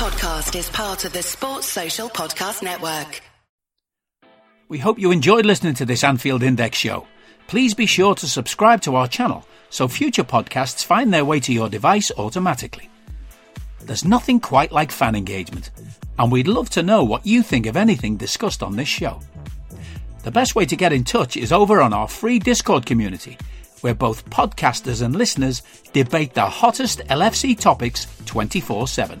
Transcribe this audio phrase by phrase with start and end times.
[0.00, 3.20] podcast is part of the Sports Social Podcast Network.
[4.66, 7.06] We hope you enjoyed listening to this Anfield Index show.
[7.48, 11.52] Please be sure to subscribe to our channel so future podcasts find their way to
[11.52, 12.88] your device automatically.
[13.82, 15.70] There's nothing quite like fan engagement,
[16.18, 19.20] and we'd love to know what you think of anything discussed on this show.
[20.22, 23.36] The best way to get in touch is over on our free Discord community,
[23.82, 25.60] where both podcasters and listeners
[25.92, 29.20] debate the hottest LFC topics 24 7.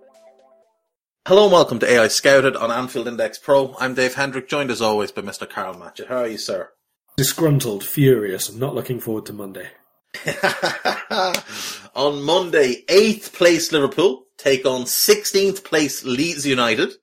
[1.27, 3.75] Hello and welcome to AEye Scouted on Anfield Index Pro.
[3.79, 5.47] I'm Dave Hendrick, joined as always by Mr.
[5.47, 6.07] Karl Matchett.
[6.07, 6.71] How are you, sir?
[7.15, 9.69] Disgruntled, furious, and not looking forward to Monday.
[11.95, 16.93] on Monday, 8th place Liverpool take on 16th place Leeds United,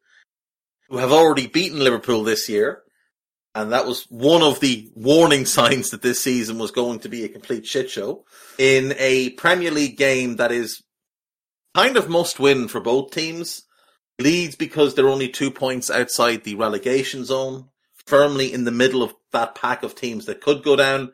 [0.89, 2.83] who have already beaten Liverpool this year.
[3.55, 7.23] And that was one of the warning signs that this season was going to be
[7.23, 8.25] a complete shit show
[8.59, 10.83] in a Premier League game that is
[11.77, 13.63] kind of must win for both teams.
[14.19, 17.69] Leeds because they're only two points outside the relegation zone,
[18.07, 21.13] firmly in the middle of that pack of teams that could go down.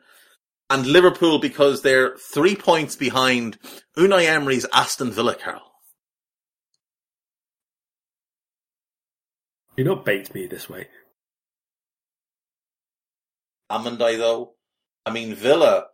[0.69, 3.59] And Liverpool because they're three points behind
[3.95, 5.75] Unai Emery's Aston Villa, Karl.
[9.77, 10.87] You not bait me this way.
[13.71, 14.53] Amandai though.
[15.05, 15.87] I mean Villa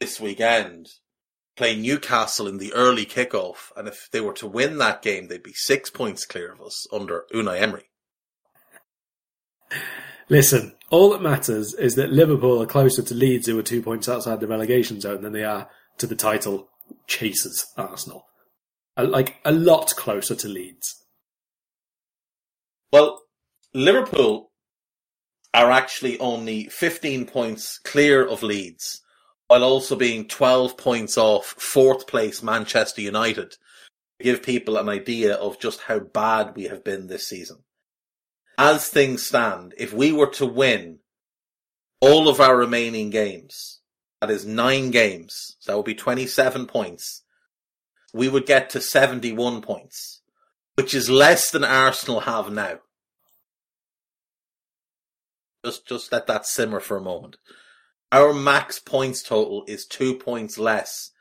[0.00, 0.88] this weekend
[1.56, 5.42] play Newcastle in the early kickoff, and if they were to win that game, they'd
[5.42, 7.90] be six points clear of us under Unai Emery.
[10.28, 14.08] Listen, all that matters is that Liverpool are closer to Leeds, who are two points
[14.08, 16.68] outside the relegation zone, than they are to the title
[17.06, 18.26] chasers, Arsenal.
[18.96, 21.04] Like, a lot closer to Leeds.
[22.92, 23.22] Well,
[23.74, 24.52] Liverpool
[25.54, 29.02] are actually only 15 points clear of Leeds
[29.52, 33.56] while also being 12 points off fourth place Manchester United
[34.18, 37.58] give people an idea of just how bad we have been this season.
[38.56, 41.00] As things stand, if we were to win
[42.00, 43.80] all of our remaining games,
[44.22, 47.22] that is nine games, so that would be 27 points,
[48.14, 50.22] we would get to 71 points,
[50.76, 52.78] which is less than Arsenal have now.
[55.62, 57.36] Just, just let that simmer for a moment.
[58.12, 61.12] Our max points total is two points less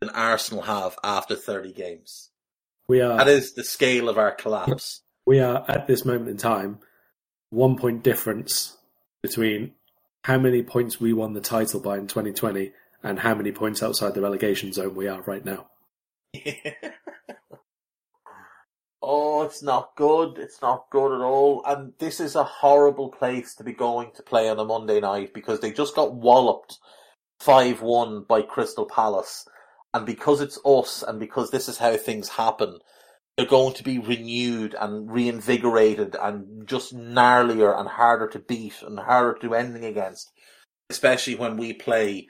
[0.00, 2.30] than Arsenal have after 30 games.
[2.88, 3.18] We are.
[3.18, 5.02] That is the scale of our collapse.
[5.24, 6.80] We are at this moment in time
[7.50, 8.76] one point difference
[9.22, 9.74] between
[10.24, 12.72] how many points we won the title by in 2020
[13.04, 15.68] and how many points outside the relegation zone we are right now.
[19.02, 20.38] oh, it's not good.
[20.38, 21.62] It's not good at all.
[21.66, 25.32] And this is a horrible place to be going to play on a Monday night
[25.32, 26.78] because they just got walloped
[27.40, 29.46] 5 1 by Crystal Palace.
[29.92, 32.78] And because it's us and because this is how things happen,
[33.36, 38.98] they're going to be renewed and reinvigorated and just gnarlier and harder to beat and
[38.98, 40.30] harder to do anything against.
[40.90, 42.28] Especially when we play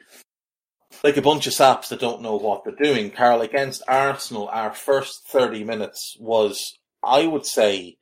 [1.03, 3.11] like a bunch of saps that don't know what they're doing.
[3.11, 7.97] Karl, against Arsenal, our first 30 minutes was, I would say,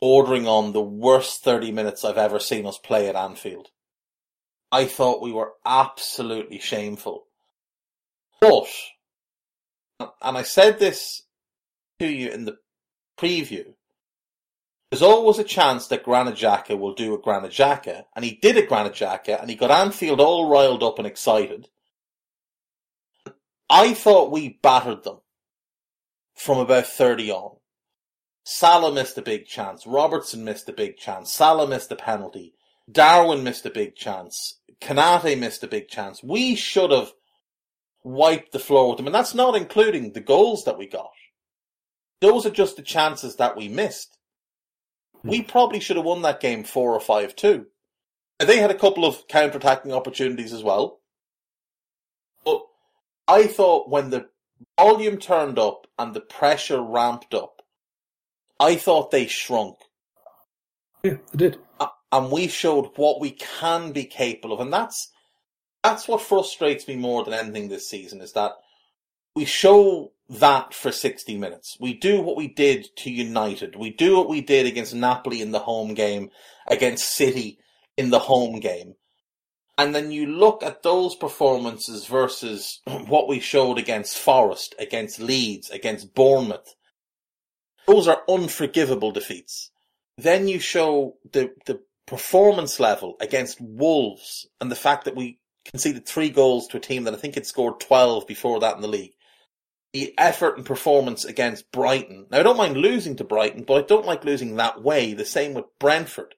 [0.00, 3.68] bordering on the worst 30 minutes I've ever seen us play at Anfield.
[4.70, 7.26] I thought we were absolutely shameful.
[8.40, 8.66] But,
[10.00, 11.22] and I said this
[12.00, 12.58] to you in the
[13.18, 13.74] preview,
[14.90, 18.56] there's always a chance that Granit Xhaka will do a Granit Xhaka, and he did
[18.56, 21.68] a Granit Xhaka, and he got Anfield all riled up and excited.
[23.74, 25.18] I thought we battered them
[26.36, 27.56] from about 30 on.
[28.44, 29.84] Salah missed a big chance.
[29.84, 31.32] Robertson missed a big chance.
[31.32, 32.54] Salah missed a penalty.
[32.88, 34.60] Darwin missed a big chance.
[34.80, 36.22] Konate missed a big chance.
[36.22, 37.14] We should have
[38.04, 39.06] wiped the floor with them.
[39.06, 41.10] And that's not including the goals that we got.
[42.20, 44.16] Those are just the chances that we missed.
[45.22, 45.30] Hmm.
[45.30, 47.66] We probably should have won that game 4 or 5 2.
[48.38, 51.00] They had a couple of counter-attacking opportunities as well.
[53.26, 54.28] I thought when the
[54.78, 57.62] volume turned up and the pressure ramped up,
[58.60, 59.76] I thought they shrunk.
[61.02, 61.58] Yeah, they did.
[62.12, 64.60] And we showed what we can be capable of.
[64.60, 65.10] And that's,
[65.82, 68.52] that's what frustrates me more than anything this season is that
[69.34, 71.76] we show that for 60 minutes.
[71.80, 73.76] We do what we did to United.
[73.76, 76.30] We do what we did against Napoli in the home game,
[76.68, 77.58] against City
[77.96, 78.94] in the home game.
[79.76, 85.70] And then you look at those performances versus what we showed against Forest, against Leeds,
[85.70, 86.74] against Bournemouth.
[87.86, 89.70] Those are unforgivable defeats.
[90.16, 96.06] Then you show the, the performance level against Wolves and the fact that we conceded
[96.06, 98.88] three goals to a team that I think had scored 12 before that in the
[98.88, 99.14] league.
[99.92, 102.26] The effort and performance against Brighton.
[102.30, 105.14] Now I don't mind losing to Brighton, but I don't like losing that way.
[105.14, 106.34] The same with Brentford.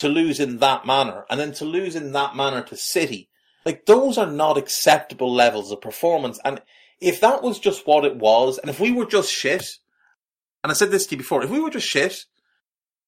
[0.00, 3.28] To lose in that manner and then to lose in that manner to City.
[3.64, 6.40] Like those are not acceptable levels of performance.
[6.44, 6.62] And
[7.00, 9.64] if that was just what it was, and if we were just shit,
[10.64, 12.24] and I said this to you before, if we were just shit,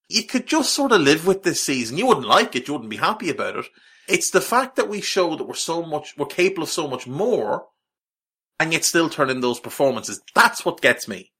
[0.08, 1.96] you could just sort of live with this season.
[1.96, 2.68] You wouldn't like it.
[2.68, 3.66] You wouldn't be happy about it.
[4.08, 7.06] It's the fact that we show that we're so much, we're capable of so much
[7.06, 7.66] more,
[8.60, 10.20] and yet still turn in those performances.
[10.34, 11.31] That's what gets me.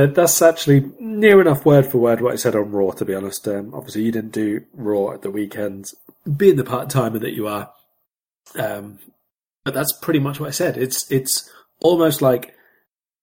[0.00, 3.14] Uh, that's actually near enough word for word what I said on Raw, to be
[3.14, 3.46] honest.
[3.46, 5.92] Um, obviously, you didn't do Raw at the weekend,
[6.36, 7.70] being the part timer that you are.
[8.58, 8.98] Um,
[9.62, 10.78] but that's pretty much what I said.
[10.78, 11.50] It's it's
[11.82, 12.54] almost like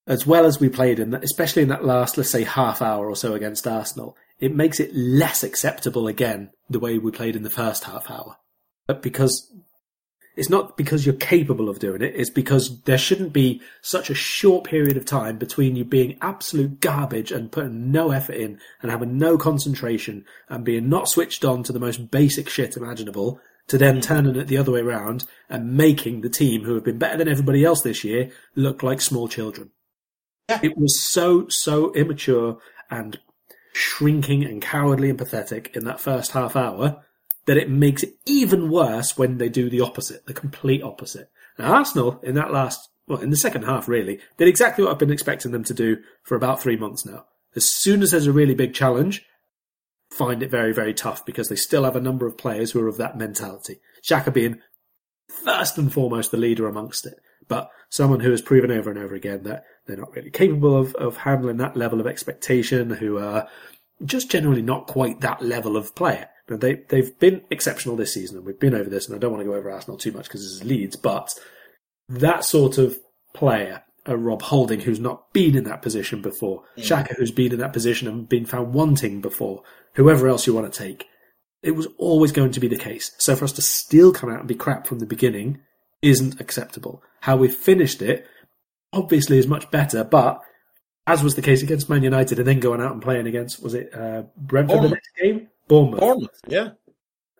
[0.06, 3.10] as well as we played in that, especially in that last, let's say, half hour
[3.10, 7.42] or so against Arsenal, it makes it less acceptable again the way we played in
[7.42, 8.38] the first half hour.
[8.86, 9.52] But because
[10.38, 14.16] it's not because you're capable of doing it, it's because there shouldn't be such a
[14.16, 18.92] short period of time between you being absolute garbage and putting no effort in and
[18.92, 23.80] having no concentration and being not switched on to the most basic shit imaginable to
[23.80, 24.02] then hmm.
[24.02, 27.28] turning it the other way around and making the team who have been better than
[27.28, 29.72] everybody else this year look like small children.
[30.50, 30.60] Yeah.
[30.62, 32.60] It was so, so immature
[32.92, 33.20] and
[33.74, 37.04] shrinking and cowardly and pathetic in that first half hour
[37.48, 41.32] that it makes it even worse when they do the opposite, the complete opposite.
[41.58, 45.00] Now, Arsenal, in that last, well, in the second half, really, did exactly what I've
[45.00, 47.26] been expecting them to do for about three months now.
[47.56, 49.26] As soon as there's a really big challenge,
[50.12, 52.88] find it very, very tough because they still have a number of players who are
[52.88, 53.80] of that mentality.
[54.04, 54.60] Xhaka being
[55.28, 59.16] first and foremost the leader amongst it, but someone who has proven over and over
[59.16, 63.48] again that they're not really capable of, of handling that level of expectation, who are
[64.04, 66.28] just generally not quite that level of player.
[66.50, 69.32] Now they, they've been exceptional this season, and we've been over this, and I don't
[69.32, 71.30] want to go over Arsenal too much because this is Leeds, but
[72.10, 72.98] that sort of
[73.34, 76.84] player, a Rob Holding who's not been in that position before, mm.
[76.84, 79.64] Xhaka who's been in that position and been found wanting before,
[79.96, 81.06] whoever else you want to take,
[81.62, 83.12] it was always going to be the case.
[83.18, 85.60] So for us to still come out and be crap from the beginning
[86.02, 87.02] isn't acceptable.
[87.22, 88.26] How we finished it
[88.94, 90.42] obviously is much better, but
[91.08, 93.74] as was the case against Man United, and then going out and playing against was
[93.74, 94.90] it uh, Brentford Bournemouth.
[94.90, 96.00] the next game, Bournemouth.
[96.00, 96.70] Bournemouth, yeah,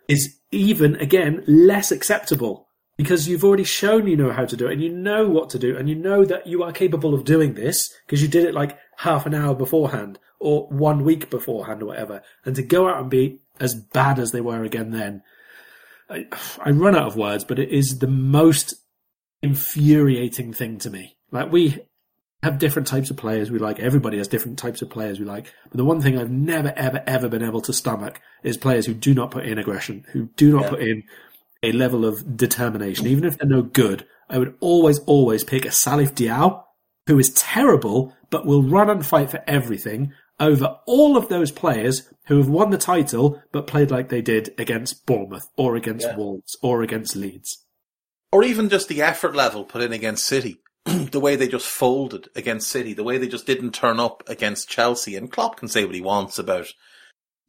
[0.08, 4.74] is even again less acceptable because you've already shown you know how to do it
[4.74, 7.54] and you know what to do and you know that you are capable of doing
[7.54, 11.88] this because you did it like half an hour beforehand or one week beforehand or
[11.88, 15.24] whatever, and to go out and be as bad as they were again then.
[16.10, 16.28] I,
[16.64, 18.76] I run out of words, but it is the most
[19.42, 21.18] infuriating thing to me.
[21.32, 21.80] Like we
[22.44, 23.80] have different types of players we like.
[23.80, 25.52] Everybody has different types of players we like.
[25.70, 28.94] But the one thing I've never, ever, ever been able to stomach is players who
[28.94, 30.70] do not put in aggression, who do not yeah.
[30.70, 31.04] put in
[31.64, 33.08] a level of determination.
[33.08, 36.64] Even if they're no good, I would always, always pick a Salif Diao,
[37.08, 42.14] who is terrible, but will run and fight for everything over all of those players
[42.28, 46.16] who have won the title, but played like they did against Bournemouth or against yeah.
[46.16, 47.66] Wolves or against Leeds.
[48.32, 50.60] Or even just the effort level put in against City.
[51.12, 54.70] the way they just folded against City, the way they just didn't turn up against
[54.70, 55.18] Chelsea.
[55.18, 56.68] And Klopp can say what he wants about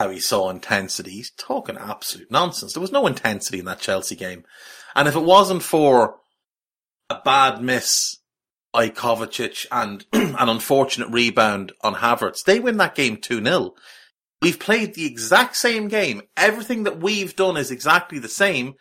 [0.01, 1.13] how he saw intensity.
[1.13, 2.73] He's talking absolute nonsense.
[2.73, 4.45] There was no intensity in that Chelsea game.
[4.97, 6.17] And if it wasn't for
[7.09, 8.17] a bad miss
[8.73, 13.73] by Kovacic and an unfortunate rebound on Havertz, they win that game 2-0.
[14.43, 16.23] We've played the exact same game.
[16.37, 18.75] Everything that we've done is exactly the same.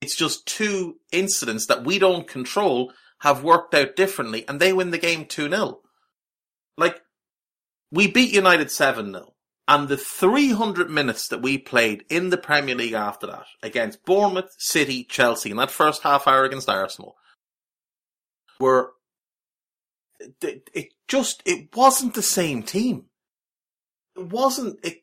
[0.00, 4.90] It's just two incidents that we don't control have worked out differently and they win
[4.90, 5.80] the game 2 0.
[6.76, 7.02] Like,
[7.90, 9.34] we beat United 7 0.
[9.66, 14.54] And the 300 minutes that we played in the Premier League after that against Bournemouth,
[14.56, 17.16] City, Chelsea, in that first half hour against Arsenal
[18.58, 18.92] were,
[20.40, 23.04] it, it just, it wasn't the same team.
[24.16, 25.02] It wasn't, it,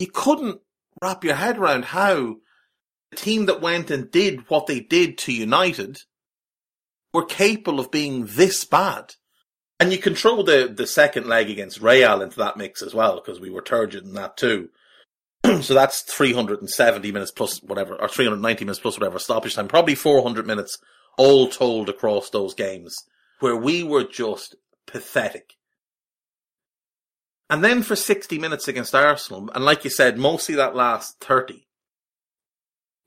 [0.00, 0.60] you couldn't
[1.00, 2.36] wrap your head around how
[3.12, 6.00] the team that went and did what they did to United
[7.12, 9.14] were capable of being this bad.
[9.78, 13.40] And you control the, the second leg against Real into that mix as well, because
[13.40, 14.68] we were turgid in that too.
[15.62, 19.68] so that's 370 minutes plus whatever, or 390 minutes plus whatever stoppage time.
[19.68, 20.78] Probably 400 minutes
[21.16, 22.94] all told across those games,
[23.40, 24.54] where we were just
[24.86, 25.54] pathetic.
[27.48, 31.66] And then for 60 minutes against Arsenal, and like you said, mostly that last 30,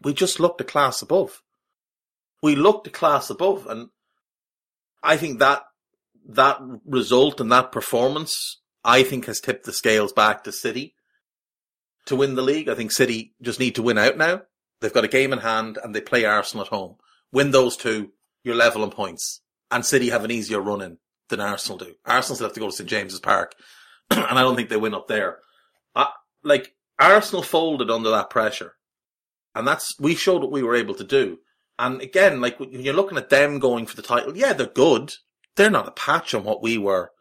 [0.01, 1.42] we just looked a class above.
[2.43, 3.87] We looked a class above, and
[5.01, 5.63] I think that
[6.27, 10.93] that result and that performance, I think, has tipped the scales back to City
[12.05, 12.67] to win the league.
[12.67, 14.41] I think City just need to win out now.
[14.81, 16.97] They've got a game in hand, and they play Arsenal at home.
[17.31, 18.11] Win those two,
[18.43, 20.97] you're level on points, and City have an easier run in
[21.29, 21.95] than Arsenal do.
[22.05, 23.55] Arsenal still have to go to St James's Park,
[24.11, 25.39] and I don't think they win up there.
[25.95, 26.09] I,
[26.43, 28.73] like Arsenal folded under that pressure,
[29.55, 31.39] and that's we showed what we were able to do.
[31.79, 35.13] And again, like when you're looking at them going for the title, yeah, they're good.
[35.55, 37.11] They're not a patch on what we were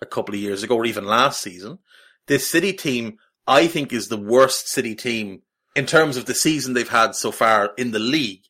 [0.00, 1.78] a couple of years ago or even last season.
[2.26, 5.42] This City team, I think, is the worst City team
[5.74, 8.42] in terms of the season they've had so far in the league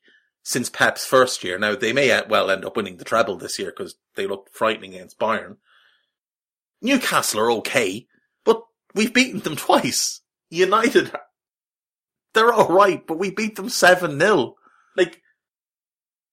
[0.43, 1.59] since Pep's first year.
[1.59, 4.55] Now, they may uh, well end up winning the treble this year because they looked
[4.55, 5.57] frightening against Bayern.
[6.81, 8.07] Newcastle are okay,
[8.45, 8.63] but
[8.95, 10.21] we've beaten them twice.
[10.51, 11.13] United,
[12.35, 14.55] they're alright, but we beat them 7-0.
[14.97, 15.21] Like,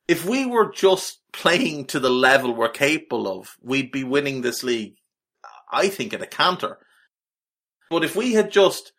[0.07, 4.63] if we were just playing to the level we're capable of, we'd be winning this
[4.63, 4.95] league,
[5.71, 6.79] I think, at a canter.
[7.89, 8.91] But if we had just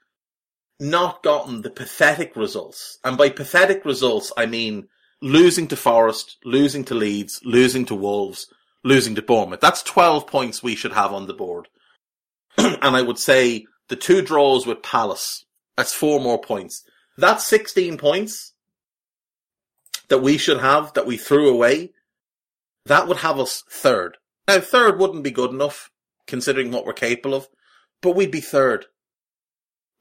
[0.79, 4.88] not gotten the pathetic results, and by pathetic results, I mean
[5.21, 8.47] losing to Forest, losing to Leeds, losing to Wolves,
[8.85, 9.61] losing to Bournemouth.
[9.61, 11.69] That's 12 points we should have on the board.
[12.59, 15.45] and I would say the two draws with Palace,
[15.76, 16.85] that's four more points.
[17.17, 18.50] That's 16 points
[20.11, 21.93] that we should have that we threw away.
[22.85, 24.19] That would have us third.
[24.47, 25.90] Now, third wouldn't be good enough
[26.26, 27.49] considering what we're capable of,
[28.02, 28.87] but we'd be third.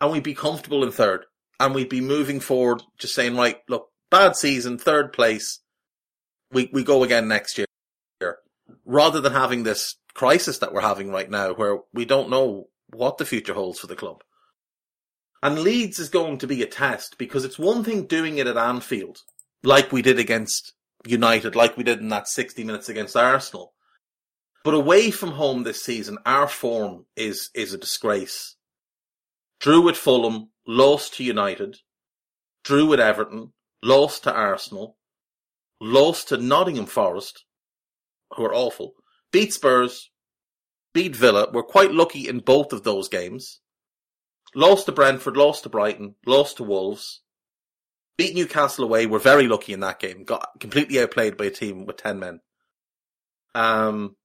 [0.01, 1.25] And we'd be comfortable in third.
[1.59, 5.59] And we'd be moving forward, just saying, right, look, bad season, third place.
[6.51, 7.67] We, we go again next year.
[8.85, 13.17] Rather than having this crisis that we're having right now where we don't know what
[13.17, 14.23] the future holds for the club.
[15.41, 18.57] And Leeds is going to be a test because it's one thing doing it at
[18.57, 19.19] Anfield,
[19.63, 20.73] like we did against
[21.05, 23.73] United, like we did in that 60 minutes against Arsenal.
[24.63, 28.55] But away from home this season, our form is, is a disgrace.
[29.59, 31.77] Drew at Fulham, lost to United,
[32.63, 34.97] drew at Everton, lost to Arsenal,
[35.81, 37.45] lost to Nottingham Forest,
[38.35, 38.93] who are awful,
[39.31, 40.11] beat Spurs,
[40.93, 41.49] beat Villa.
[41.51, 43.59] We're quite lucky in both of those games.
[44.55, 47.21] Lost to Brentford, lost to Brighton, lost to Wolves,
[48.19, 49.05] beat Newcastle away.
[49.05, 50.25] We're very lucky in that game.
[50.25, 52.41] Got completely outplayed by a team with 10 men.
[53.55, 54.17] Um,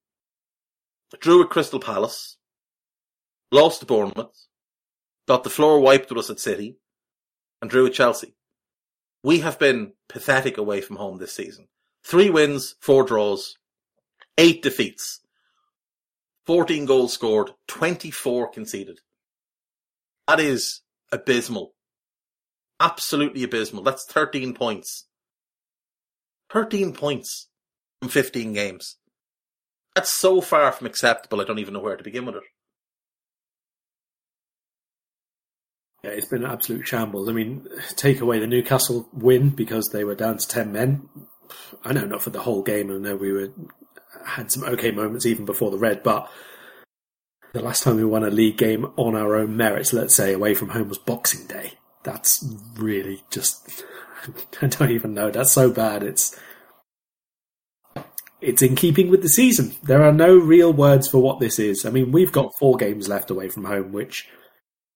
[1.21, 2.37] drew at Crystal Palace,
[3.53, 4.49] lost to Bournemouth,
[5.29, 6.77] got the floor wiped with us at City,
[7.63, 8.35] and drew at Chelsea.
[9.23, 11.69] We have been pathetic away from home this season.
[12.05, 13.57] Three wins, four draws,
[14.37, 15.21] eight defeats,
[16.47, 18.99] 14 goals scored, 24 conceded.
[20.27, 20.81] That is
[21.13, 21.74] abysmal.
[22.85, 23.83] Absolutely abysmal.
[23.83, 25.07] That's 13 points.
[26.53, 27.49] 13 points
[28.01, 28.99] from 15 games.
[29.95, 32.43] That's so far from acceptable, I don't even know where to begin with it.
[36.03, 37.31] Yeah, it's been an absolute shambles.
[37.31, 41.09] I mean, take away the Newcastle win because they were down to 10 men.
[41.85, 42.91] I know not for the whole game.
[42.91, 43.49] I know we were
[44.27, 46.31] had some okay moments even before the red, but
[47.55, 50.55] the last time we won a league game on our own merits, let's say away
[50.55, 51.73] from home, was Boxing Day.
[52.05, 52.47] That's
[52.77, 53.85] really just
[54.63, 55.31] I don't even know.
[55.31, 56.03] That's so bad.
[56.03, 56.39] It's
[58.41, 59.75] it's in keeping with the season.
[59.83, 61.85] There are no real words for what this is.
[61.85, 64.29] I mean, we've got four games left away from home, which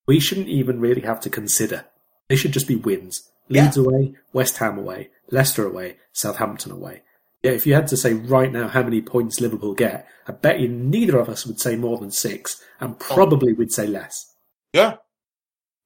[0.07, 1.87] we shouldn't even really have to consider.
[2.29, 3.23] They should just be wins.
[3.49, 3.85] Leeds Yeah.
[3.85, 7.03] away, West Ham away, Leicester away, Southampton away.
[7.43, 10.61] Yeah, if you had to say right now how many points Liverpool get, I bet
[10.61, 12.97] you neither of us would say more than six, and oh.
[12.99, 14.35] probably we'd say less.
[14.75, 14.97] Yeah.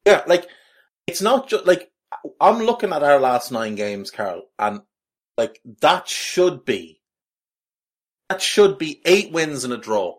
[0.05, 0.49] Yeah, like,
[1.07, 1.91] it's not just, like,
[2.41, 4.81] I'm looking at our last nine games, Karl, and,
[5.37, 7.01] like, that should be,
[8.29, 10.19] that should be eight wins and a draw.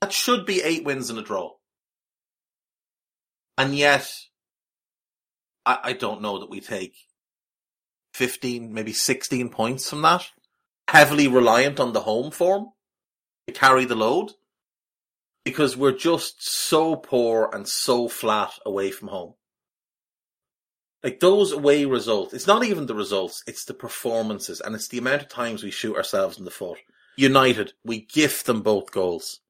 [0.00, 1.52] That should be eight wins and a draw.
[3.56, 4.12] And yet,
[5.66, 6.94] I, I don't know that we take
[8.14, 10.26] 15, maybe 16 points from that.
[10.88, 12.68] Heavily reliant on the home form
[13.46, 14.32] to carry the load
[15.44, 19.34] because we're just so poor and so flat away from home.
[21.02, 24.98] Like those away results, it's not even the results, it's the performances and it's the
[24.98, 26.78] amount of times we shoot ourselves in the foot.
[27.16, 29.40] United, we gift them both goals.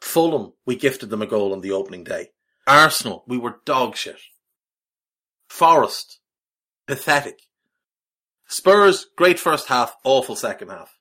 [0.00, 2.28] Fulham, we gifted them a goal on the opening day.
[2.66, 4.20] Arsenal, we were dog shit.
[5.48, 6.20] Forest,
[6.86, 7.38] pathetic.
[8.46, 10.98] Spurs, great first half, awful second half.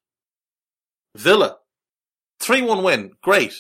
[1.16, 1.58] Villa,
[2.40, 3.54] 3-1 win, great.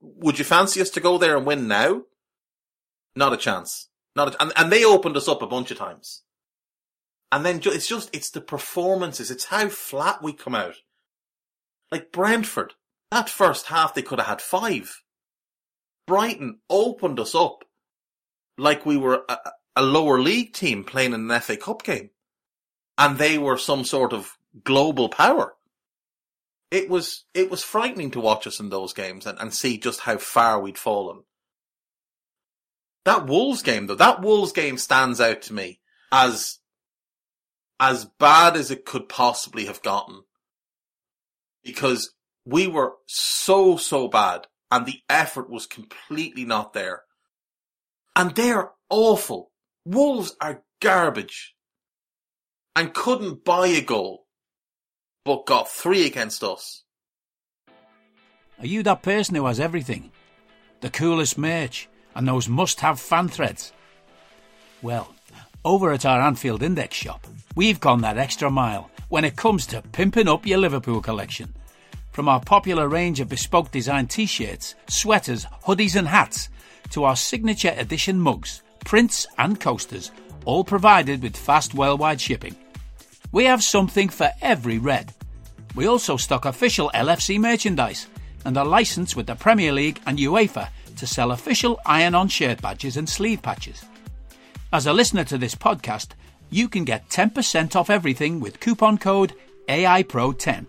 [0.00, 2.02] Would you fancy us to go there and win now?
[3.16, 3.88] Not a chance.
[4.18, 6.22] Not a, and and they opened us up a bunch of times.
[7.30, 9.30] And then ju- it's just it's the performances.
[9.30, 10.74] It's how flat we come out.
[11.92, 12.74] Like Brentford,
[13.12, 15.02] that first half they could have had five.
[16.08, 17.64] Brighton opened us up
[18.56, 19.38] like we were a,
[19.76, 22.10] a lower league team playing in an FA Cup game,
[22.98, 25.54] and they were some sort of global power.
[26.72, 30.00] It was it was frightening to watch us in those games and, and see just
[30.00, 31.22] how far we'd fallen.
[33.08, 35.80] That Wolves game though, that Wolves game stands out to me
[36.12, 36.58] as
[37.80, 40.24] as bad as it could possibly have gotten.
[41.64, 47.04] Because we were so, so bad and the effort was completely not there.
[48.14, 49.52] And they're awful.
[49.86, 51.54] Wolves are garbage
[52.76, 54.26] and couldn't buy a goal,
[55.24, 56.84] but got three against us.
[58.58, 60.12] Are you that person who has everything?
[60.82, 63.72] The coolest merch and those must have fan threads?
[64.82, 65.14] Well,
[65.64, 69.82] over at our Anfield Index shop, we've gone that extra mile when it comes to
[69.92, 71.54] pimping up your Liverpool collection.
[72.10, 76.48] From our popular range of bespoke design t shirts, sweaters, hoodies, and hats,
[76.90, 80.10] to our signature edition mugs, prints, and coasters,
[80.44, 82.56] all provided with fast worldwide shipping.
[83.30, 85.14] We have something for every red.
[85.76, 88.08] We also stock official LFC merchandise
[88.44, 92.60] and are licensed with the Premier League and UEFA to sell official iron on shirt
[92.62, 93.84] badges and sleeve patches.
[94.72, 96.08] As a listener to this podcast,
[96.50, 99.34] you can get 10% off everything with coupon code
[99.68, 100.66] AIPRO10.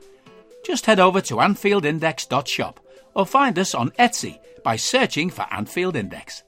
[0.66, 2.80] Just head over to AnfieldIndex.shop
[3.16, 6.44] or find us on Etsy by searching for Anfield Index.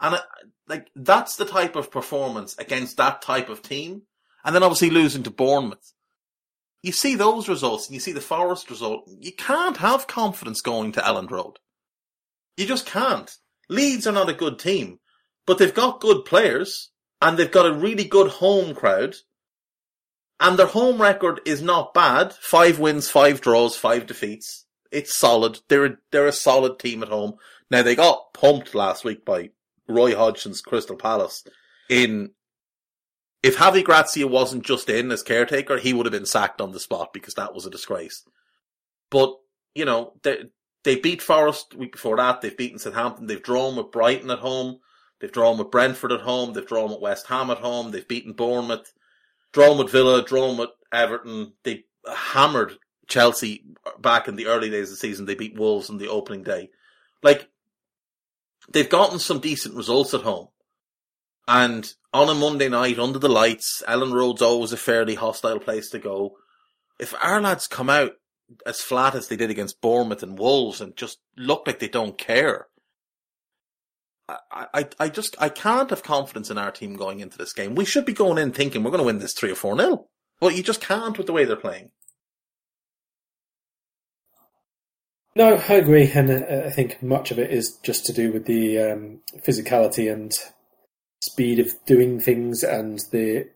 [0.00, 0.20] And uh,
[0.68, 4.02] like that's the type of performance against that type of team.
[4.44, 5.92] And then obviously losing to Bournemouth.
[6.82, 9.08] You see those results and you see the Forest result.
[9.18, 11.58] You can't have confidence going to Elland Road.
[12.56, 13.30] You just can't.
[13.68, 14.98] Leeds are not a good team,
[15.46, 19.16] but they've got good players and they've got a really good home crowd.
[20.40, 22.32] And their home record is not bad.
[22.32, 24.64] Five wins, five draws, five defeats.
[24.90, 25.60] It's solid.
[25.68, 27.34] They're a, they're a solid team at home.
[27.70, 29.50] Now they got pumped last week by
[29.86, 31.44] Roy Hodgson's Crystal Palace
[31.90, 32.30] in
[33.42, 36.80] if Javi Gracia wasn't just in as caretaker, he would have been sacked on the
[36.80, 38.22] spot because that was a disgrace.
[39.10, 39.34] But,
[39.74, 40.44] you know, they,
[40.84, 42.40] they beat Forest week before that.
[42.40, 43.26] They've beaten Southampton.
[43.26, 44.78] They've drawn with Brighton at home.
[45.20, 46.52] They've drawn with Brentford at home.
[46.52, 47.90] They've drawn with West Ham at home.
[47.90, 48.92] They've beaten Bournemouth.
[49.52, 50.24] Drawn with Villa.
[50.24, 51.54] Drawn with Everton.
[51.64, 52.76] They hammered
[53.08, 53.64] Chelsea
[53.98, 55.26] back in the early days of the season.
[55.26, 56.70] They beat Wolves on the opening day.
[57.22, 57.48] Like,
[58.70, 60.48] they've gotten some decent results at home.
[61.50, 65.90] And on a Monday night under the lights, Elland Road's always a fairly hostile place
[65.90, 66.36] to go.
[67.00, 68.12] If our lads come out
[68.64, 72.16] as flat as they did against Bournemouth and Wolves and just look like they don't
[72.16, 72.68] care,
[74.28, 77.74] I, I, I just, I can't have confidence in our team going into this game.
[77.74, 80.08] We should be going in thinking we're going to win this 3 or 4 nil.
[80.38, 81.90] But you just can't with the way they're playing.
[85.34, 88.46] No, I agree, and uh, I think much of it is just to do with
[88.46, 90.32] the um, physicality and
[91.20, 93.48] speed of doing things and the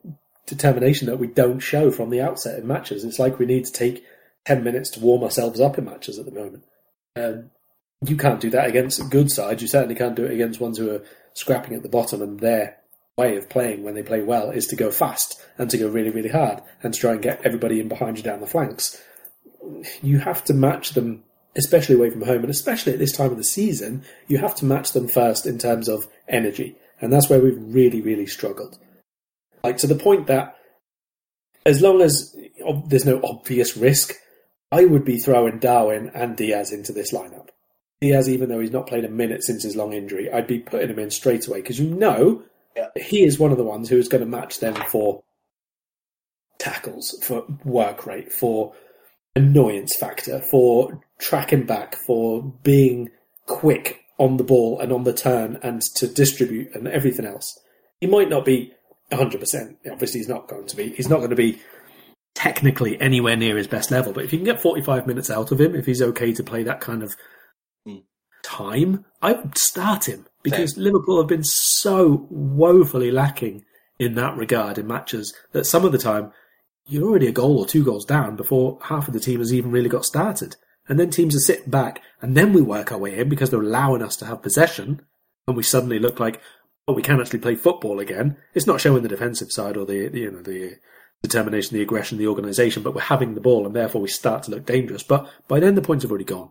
[0.46, 3.05] determination that we don't show from the outset in matches.
[3.05, 4.05] It's like we need to take
[4.44, 6.64] 10 minutes to warm ourselves up in matches at the moment.
[7.16, 7.50] Um,
[8.07, 9.62] you can't do that against good sides.
[9.62, 12.77] You certainly can't do it against ones who are scrapping at the bottom and their
[13.16, 16.11] way of playing when they play well is to go fast and to go really,
[16.11, 19.00] really hard and to try and get everybody in behind you down the flanks.
[20.03, 21.22] You have to match them,
[21.57, 24.64] especially away from home and especially at this time of the season, you have to
[24.64, 26.77] match them first in terms of energy.
[27.04, 28.78] And that's where we've really, really struggled.
[29.62, 30.56] Like to the point that
[31.66, 32.34] as long as
[32.86, 34.14] there's no obvious risk,
[34.72, 37.50] I would be throwing Darwin and Diaz into this lineup.
[38.00, 40.88] Diaz, even though he's not played a minute since his long injury, I'd be putting
[40.88, 42.42] him in straight away because you know
[42.74, 42.88] yeah.
[42.96, 45.22] he is one of the ones who is going to match them for
[46.58, 48.72] tackles, for work rate, for
[49.36, 53.10] annoyance factor, for tracking back, for being
[53.44, 57.59] quick on the ball and on the turn and to distribute and everything else.
[58.00, 58.72] He might not be
[59.11, 59.77] 100%.
[59.90, 60.90] Obviously, he's not going to be.
[60.90, 61.61] He's not going to be
[62.35, 64.12] technically anywhere near his best level.
[64.12, 66.62] But if you can get 45 minutes out of him, if he's okay to play
[66.64, 67.14] that kind of
[67.87, 68.03] Mm.
[68.42, 73.64] time, I would start him because Liverpool have been so woefully lacking
[73.98, 76.33] in that regard in matches that some of the time
[76.87, 79.70] you're already a goal or two goals down before half of the team has even
[79.70, 80.57] really got started.
[80.88, 83.61] And then teams are sitting back, and then we work our way in because they're
[83.61, 85.01] allowing us to have possession,
[85.47, 86.40] and we suddenly look like,
[86.87, 88.37] oh, we can actually play football again.
[88.53, 90.77] It's not showing the defensive side or the, you know the
[91.23, 94.51] determination, the aggression, the organisation, but we're having the ball, and therefore we start to
[94.51, 95.03] look dangerous.
[95.03, 96.51] But by then, the points have already gone.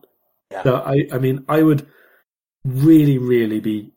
[0.52, 0.63] Yeah.
[0.63, 1.88] So I, I mean, I would
[2.65, 3.91] really, really be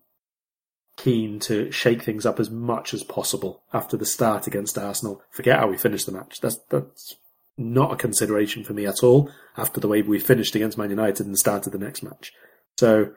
[0.96, 5.22] keen to shake things up as much as possible after the start against Arsenal.
[5.30, 6.40] Forget how we finished the match.
[6.40, 7.16] That's that's
[7.58, 11.26] not a consideration for me at all after the way we finished against Man United
[11.26, 12.32] and started the next match.
[12.78, 13.12] So,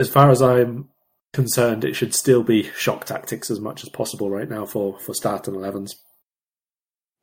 [0.00, 0.88] as far as I'm
[1.32, 5.14] concerned, it should still be shock tactics as much as possible right now for, for
[5.14, 5.94] starting 11s.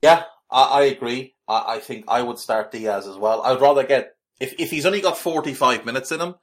[0.02, 1.36] Yeah, I, I agree.
[1.48, 3.42] I, I, think I would start Diaz as well.
[3.42, 6.36] I'd rather get, if, if he's only got 45 minutes in him,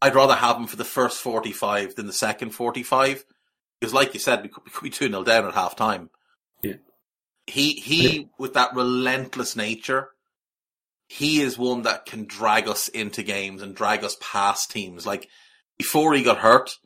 [0.00, 3.24] I'd rather have him for the first 45 than the second 45.
[3.80, 6.10] Because like you said, we could, be 2 0 down at half time.
[7.46, 10.10] He, he, with that relentless nature,
[11.08, 15.06] he is one that can drag us into games and drag us past teams.
[15.06, 15.28] Like,
[15.78, 16.78] before he got hurt,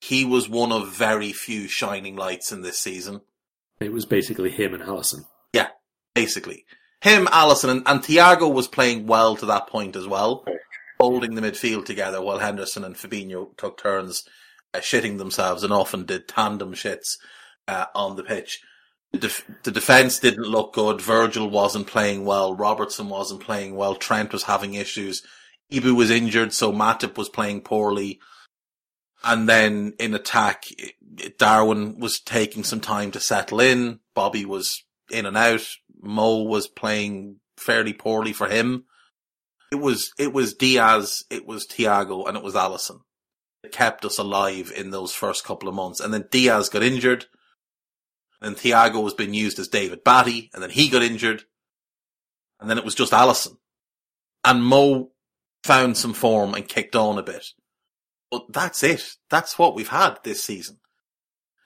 [0.00, 3.22] he was one of very few shining lights in this season.
[3.80, 5.24] It was basically him and Alisson.
[5.52, 5.68] Yeah,
[6.14, 6.64] basically.
[7.00, 10.44] Him, Alisson, and, and Thiago was playing well to that point as well,
[11.00, 14.24] holding the midfield together while Henderson and Fabinho took turns
[14.74, 17.16] uh, shitting themselves and often did tandem shits
[17.68, 18.60] uh, on the pitch.
[19.12, 21.00] The, def- the defence didn't look good.
[21.00, 22.54] Virgil wasn't playing well.
[22.54, 23.94] Robertson wasn't playing well.
[23.94, 25.22] Trent was having issues.
[25.72, 28.20] Ibou was injured, so Matip was playing poorly.
[29.24, 30.64] And then in attack,
[31.38, 34.00] Darwin was taking some time to settle in.
[34.14, 35.66] Bobby was in and out.
[36.00, 38.84] Mo was playing fairly poorly for him.
[39.72, 43.00] It was, it was Diaz, it was Thiago, and it was Alisson.
[43.64, 45.98] It kept us alive in those first couple of months.
[45.98, 47.26] And then Diaz got injured.
[48.40, 51.44] And Thiago was being used as David Batty, and then he got injured.
[52.60, 53.56] And then it was just Alisson.
[54.44, 55.10] And Mo
[55.64, 57.46] found some form and kicked on a bit.
[58.30, 59.16] But that's it.
[59.30, 60.78] That's what we've had this season.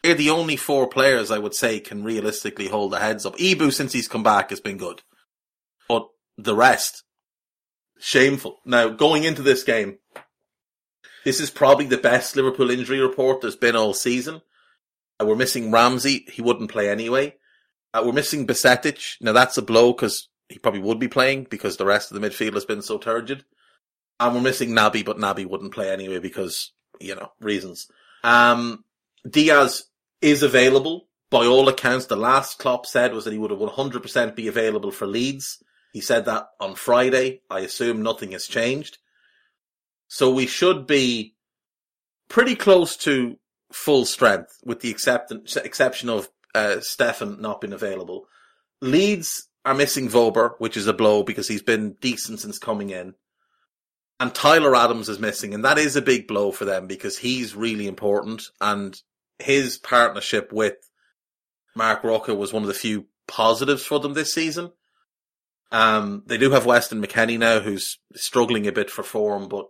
[0.03, 3.37] They're the only four players I would say can realistically hold their heads up.
[3.37, 5.03] Ibou, since he's come back, has been good.
[5.89, 7.05] But the rest,
[7.99, 8.61] shameful.
[8.65, 9.99] Now, going into this game,
[11.25, 14.41] this is probably the best Liverpool injury report there's been all season.
[15.21, 16.27] Uh, we're missing Ramsey.
[16.31, 17.35] He wouldn't play anyway.
[17.93, 19.17] Uh, we're missing Bajcetic.
[19.21, 22.27] Now that's a blow because he probably would be playing because the rest of the
[22.27, 23.45] midfield has been so turgid.
[24.19, 27.89] And we're missing Naby, but Naby wouldn't play anyway because, you know, reasons.
[28.23, 28.85] Um,
[29.29, 29.85] Diaz
[30.21, 31.09] is available.
[31.31, 34.91] By all accounts, the last Klopp said was that he would have 100% be available
[34.91, 35.63] for Leeds.
[35.93, 37.41] He said that on Friday.
[37.49, 38.99] I assume nothing has changed.
[40.09, 41.35] So we should be
[42.29, 43.39] pretty close to
[43.73, 48.27] full strength with the exception of uh, Stefan not being available.
[48.81, 53.15] Leeds are missing Wöber, which is a blow because he's been decent since coming in
[54.21, 57.57] and Tyler Adams is missing, and that is a big blow for them because he's
[57.57, 59.01] really important, and
[59.39, 60.75] his partnership with
[61.75, 64.73] Marc Roca was one of the few positives for them this season.
[65.73, 69.69] Um, they do have Weston McKennie now, who's struggling a bit for form, but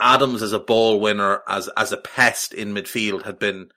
[0.00, 3.68] Adams as a ball winner, as as a pest in midfield, had been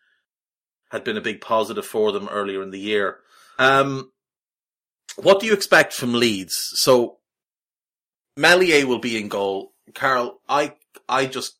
[0.90, 3.20] had been a big positive for them earlier in the year.
[3.60, 4.12] Um,
[5.18, 6.56] what do you expect from Leeds?
[6.76, 7.18] So
[8.36, 9.74] Meslier will be in goal.
[9.94, 10.76] Karl, I
[11.10, 11.58] I just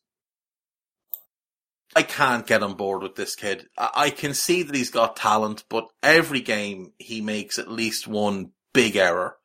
[1.96, 3.66] I can't get on board with this kid.
[3.76, 8.06] I, I can see that he's got talent, but every game he makes at least
[8.06, 9.36] one big error.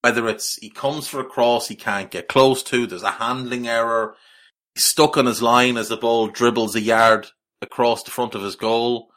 [0.00, 3.68] Whether it's he comes for a cross he can't get close to, there's a handling
[3.68, 4.16] error,
[4.74, 7.28] he's stuck on his line as the ball dribbles a yard
[7.60, 9.08] across the front of his goal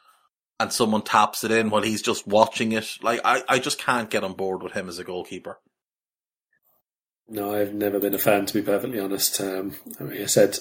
[0.58, 2.98] and someone taps it in while he's just watching it.
[3.02, 5.58] Like I, I just can't get on board with him as a goalkeeper.
[7.28, 9.40] No, I've never been a fan, to be perfectly honest.
[9.40, 10.58] Um, I, mean, I said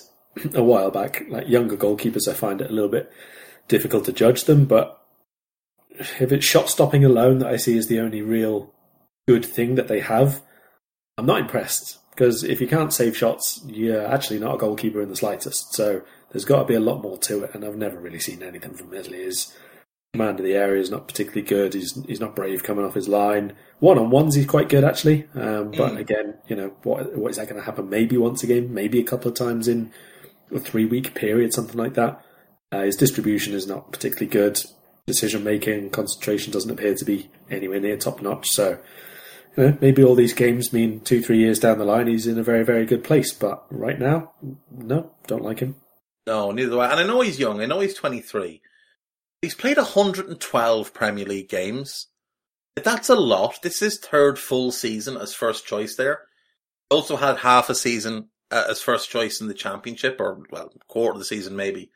[0.54, 3.12] a while back, like younger goalkeepers, I find it a little bit
[3.68, 4.66] difficult to judge them.
[4.66, 5.00] But
[6.20, 8.74] if it's shot stopping alone that I see as the only real
[9.28, 10.42] good thing that they have,
[11.18, 12.00] I'm not impressed.
[12.16, 15.74] Because if you can't save shots, you're actually not a goalkeeper in the slightest.
[15.74, 16.02] So
[16.32, 18.74] there's got to be a lot more to it, and I've never really seen anything
[18.74, 19.54] from Meslier's
[20.16, 21.74] command of the area is not particularly good.
[21.74, 23.54] He's he's not brave coming off his line.
[23.80, 25.28] One on ones, he's quite good actually.
[25.36, 25.98] Um, but mm.
[25.98, 27.90] again, you know, what what is that going to happen?
[27.90, 29.92] Maybe once a game, maybe a couple of times in
[30.54, 32.24] a three week period, something like that.
[32.72, 34.64] Uh, his distribution is not particularly good.
[35.06, 38.50] Decision making, concentration doesn't appear to be anywhere near top notch.
[38.50, 38.80] So,
[39.58, 42.44] know, maybe all these games mean two, three years down the line he's in a
[42.44, 43.34] very, very good place.
[43.34, 44.32] But right now,
[44.72, 45.76] no, don't like him.
[46.28, 46.92] No, neither do I.
[46.92, 47.62] And I know he's young.
[47.62, 48.62] I know he's 23.
[49.42, 52.08] He's played 112 Premier League games.
[52.76, 53.62] That's a lot.
[53.62, 56.22] This is third full season as first choice there.
[56.90, 61.14] Also had half a season uh, as first choice in the championship, or well, quarter
[61.14, 61.92] of the season maybe.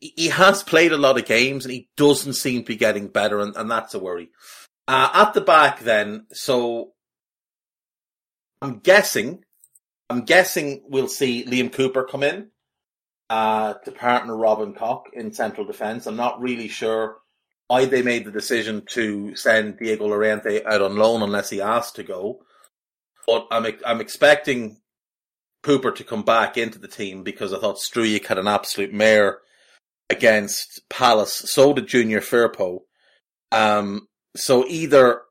[0.00, 3.40] He has played a lot of games, and he doesn't seem to be getting better,
[3.40, 4.30] and, and that's a worry.
[4.88, 6.92] Uh, at the back, then, so
[8.62, 9.44] I'm guessing,
[10.08, 12.48] I'm guessing we'll see Liam Cooper come in
[13.28, 16.06] uh, to partner Robin Koch in central defence.
[16.06, 17.18] I'm not really sure
[17.66, 21.96] why they made the decision to send Diego Llorente out on loan unless he asked
[21.96, 22.40] to go.
[23.26, 24.80] But I'm I'm expecting
[25.62, 29.40] Cooper to come back into the team because I thought Struijk had an absolute mare
[30.08, 31.42] against Palace.
[31.44, 32.80] So did Junior Firpo.
[33.52, 35.22] Um, so either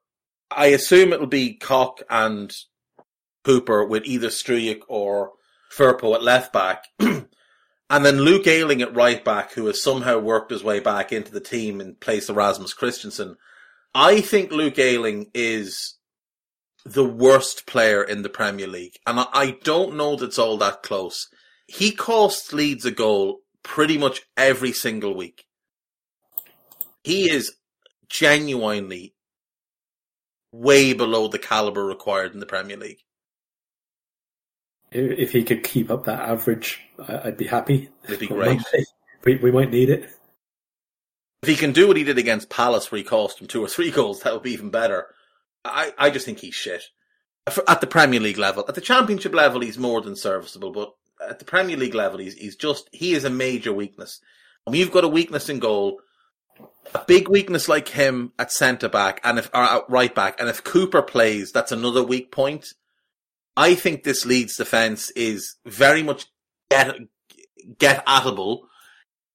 [0.52, 2.56] I assume it'll be Koch and
[3.44, 5.32] Cooper with either Struijk or
[5.72, 6.86] Firpo at left back.
[7.00, 7.26] and
[7.90, 11.40] then Luke Ayling at right back, who has somehow worked his way back into the
[11.40, 13.38] team in place of Rasmus Christensen.
[13.94, 15.96] I think Luke Ayling is
[16.86, 18.98] the worst player in the Premier League.
[19.06, 21.28] And I don't know that it's all that close.
[21.68, 25.46] He costs Leeds a goal pretty much every single week.
[27.04, 27.54] He is
[28.10, 29.14] genuinely
[30.52, 33.04] way below the caliber required in the Premier League.
[34.92, 37.90] If he could keep up that average, I'd be happy.
[38.06, 38.62] It'd be great.
[39.26, 40.10] We, we might need it.
[41.44, 43.68] If he can do what he did against Palace, where he cost him two or
[43.68, 45.08] three goals, that would be even better.
[45.66, 46.84] I, I just think he's shit.
[47.68, 50.94] At the Premier League level, at the Championship level, he's more than serviceable, but
[51.26, 54.20] at the Premier League level, he's, he's just, he is a major weakness.
[54.66, 56.02] I mean, you've got a weakness in goal,
[56.94, 60.50] a big weakness like him at centre back and if, or at right back, and
[60.50, 62.74] if Cooper plays, that's another weak point.
[63.56, 66.28] I think this Leeds defence is very much
[66.70, 66.96] get,
[67.80, 68.62] get atable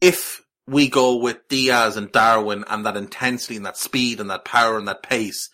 [0.01, 4.45] if we go with Diaz and Darwin and that intensity and that speed and that
[4.45, 5.51] power and that pace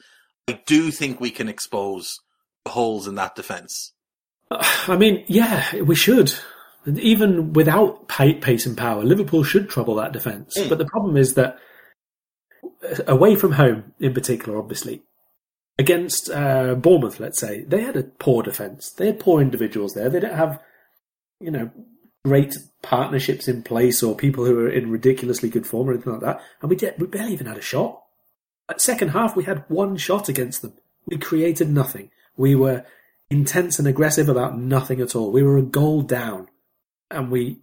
[0.49, 2.21] I do think we can expose
[2.67, 3.93] holes in that defence.
[4.51, 6.33] Uh, I mean, yeah, we should.
[6.89, 10.57] And even without pace and power, Liverpool should trouble that defence.
[10.57, 10.71] Mm.
[10.71, 11.59] But the problem is that
[13.07, 15.03] away from home, in particular, obviously,
[15.79, 18.91] against uh, Bournemouth, let's say, they had a poor defence.
[18.91, 20.09] They had poor individuals there.
[20.09, 20.63] They didn't have,
[21.41, 21.71] you know,
[22.25, 26.23] great partnerships in place or people who are in ridiculously good form or anything like
[26.23, 26.41] that.
[26.63, 28.03] And we, did, we barely even had a shot.
[28.71, 30.73] At second half, we had one shot against them.
[31.05, 32.11] We created nothing.
[32.35, 32.87] We were
[33.29, 35.31] intense and aggressive about nothing at all.
[35.31, 36.49] We were a goal down,
[37.11, 37.61] and we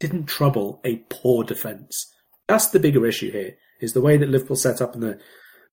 [0.00, 2.12] didn't trouble a poor defence.
[2.48, 5.20] That's the bigger issue here, is the way that Liverpool set up and the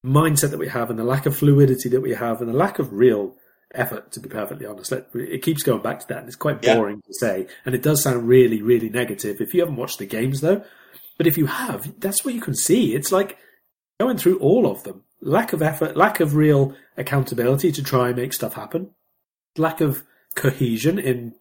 [0.06, 2.80] mindset that we have and the lack of fluidity that we have and the lack
[2.80, 3.36] of real
[3.76, 4.92] effort, to be perfectly honest.
[4.92, 7.08] It keeps going back to that, and it's quite boring yeah.
[7.08, 9.42] to say, and it does sound really, really negative.
[9.42, 10.64] If you haven't watched the games, though,
[11.18, 12.96] but if you have, that's what you can see.
[12.96, 13.38] It's like
[14.00, 15.04] going through all of them.
[15.22, 18.92] Lack of effort, lack of real accountability to try and make stuff happen,
[19.58, 20.04] lack of
[20.36, 21.34] cohesion in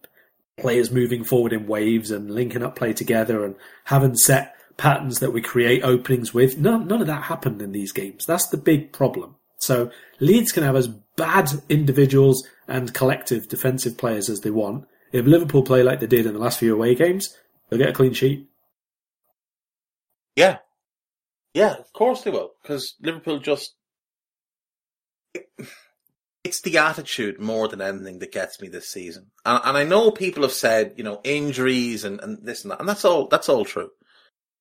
[0.61, 5.33] players moving forward in waves and linking up play together and having set patterns that
[5.33, 6.57] we create openings with.
[6.57, 8.25] None, none of that happened in these games.
[8.25, 9.35] That's the big problem.
[9.59, 14.87] So Leeds can have as bad individuals and collective defensive players as they want.
[15.11, 17.35] If Liverpool play like they did in the last few away games,
[17.69, 18.47] they'll get a clean sheet.
[20.35, 20.59] Yeah,
[21.53, 23.73] yeah, of course they will, because Liverpool just.
[26.43, 29.31] It's the attitude more than anything that gets me this season.
[29.45, 32.79] And, and I know people have said, you know, injuries and, and this and that,
[32.79, 33.89] and that's all, that's all true.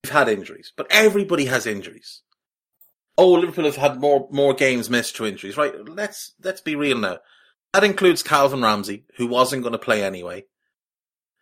[0.02, 2.22] We've had injuries, but everybody has injuries.
[3.16, 5.74] Oh, Liverpool have had more, more games missed to injuries, right?
[5.88, 7.18] Let's, let's be real now.
[7.72, 10.44] That includes Calvin Ramsey, who wasn't going to play anyway.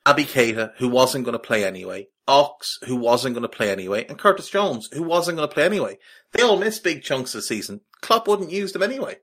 [0.06, 2.08] Naby Keita, who wasn't going to play anyway.
[2.28, 5.64] Ox, who wasn't going to play anyway, and Curtis Jones, who wasn't going to play
[5.64, 5.98] anyway.
[6.32, 7.82] They all missed big chunks of the season.
[8.00, 9.16] Klopp wouldn't use them anyway.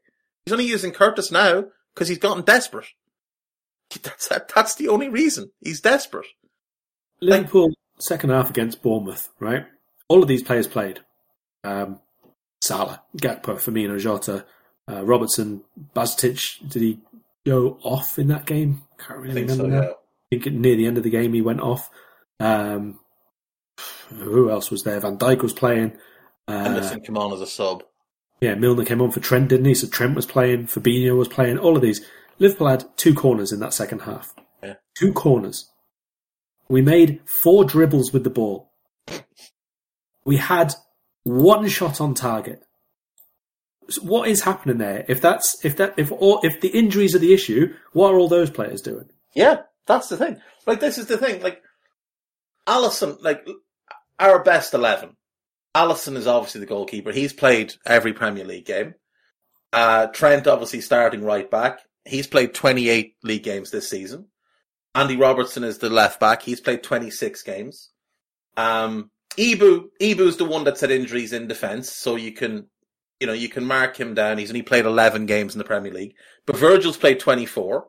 [0.46, 2.88] He's only using Curtis now because he's gotten desperate.
[4.02, 5.52] That's that, that's the only reason.
[5.62, 6.26] He's desperate.
[7.22, 9.66] Liverpool like, second half against Bournemouth, right?
[10.08, 11.02] All of these players played.
[11.64, 12.00] Um,
[12.62, 14.46] Salah, Gakpo, Firmino, Jota,
[14.90, 15.62] uh, Robertson,
[15.96, 16.68] Bajcetic.
[16.68, 17.00] Did he
[17.46, 18.82] go off in that game?
[18.98, 19.64] Can't really remember.
[19.64, 19.92] So, yeah.
[19.92, 21.90] I think near the end of the game he went off.
[22.40, 23.00] Um,
[24.10, 25.00] who else was there?
[25.00, 25.94] Van Dijk was playing.
[26.48, 27.84] Uh, Henderson came on as a sub.
[28.44, 29.74] Yeah, Milner came on for Trent, didn't he?
[29.74, 32.06] So Trent was playing, Fabinho was playing, all of these.
[32.40, 34.34] Liverpool had two corners in that second half.
[34.62, 34.74] Yeah.
[35.00, 35.72] Two corners.
[36.68, 38.70] We made four dribbles with the ball.
[40.26, 40.74] We had
[41.24, 42.64] one shot on target.
[43.88, 45.06] So what is happening there?
[45.08, 48.28] If that's if that if all if the injuries are the issue, what are all
[48.28, 49.08] those players doing?
[49.34, 50.42] Yeah, that's the thing.
[50.68, 51.42] Like this is the thing.
[51.42, 51.62] Like
[52.68, 53.48] Alisson, like
[54.20, 55.16] our best eleven.
[55.76, 57.12] Alisson is obviously the goalkeeper.
[57.12, 58.94] He's played every Premier League game.
[59.72, 61.80] Uh, Trent obviously starting right back.
[62.06, 64.28] He's played 28 league games this season.
[64.94, 66.44] Andy Robertson is the left back.
[66.44, 67.90] He's played 26 games.
[68.56, 72.68] Um, Ibou, Ibou's the one that's had injuries in defence, so you can,
[73.20, 74.38] you know, you can mark him down.
[74.38, 76.14] He's only played 11 games in the Premier League.
[76.46, 77.88] But Virgil's played 24.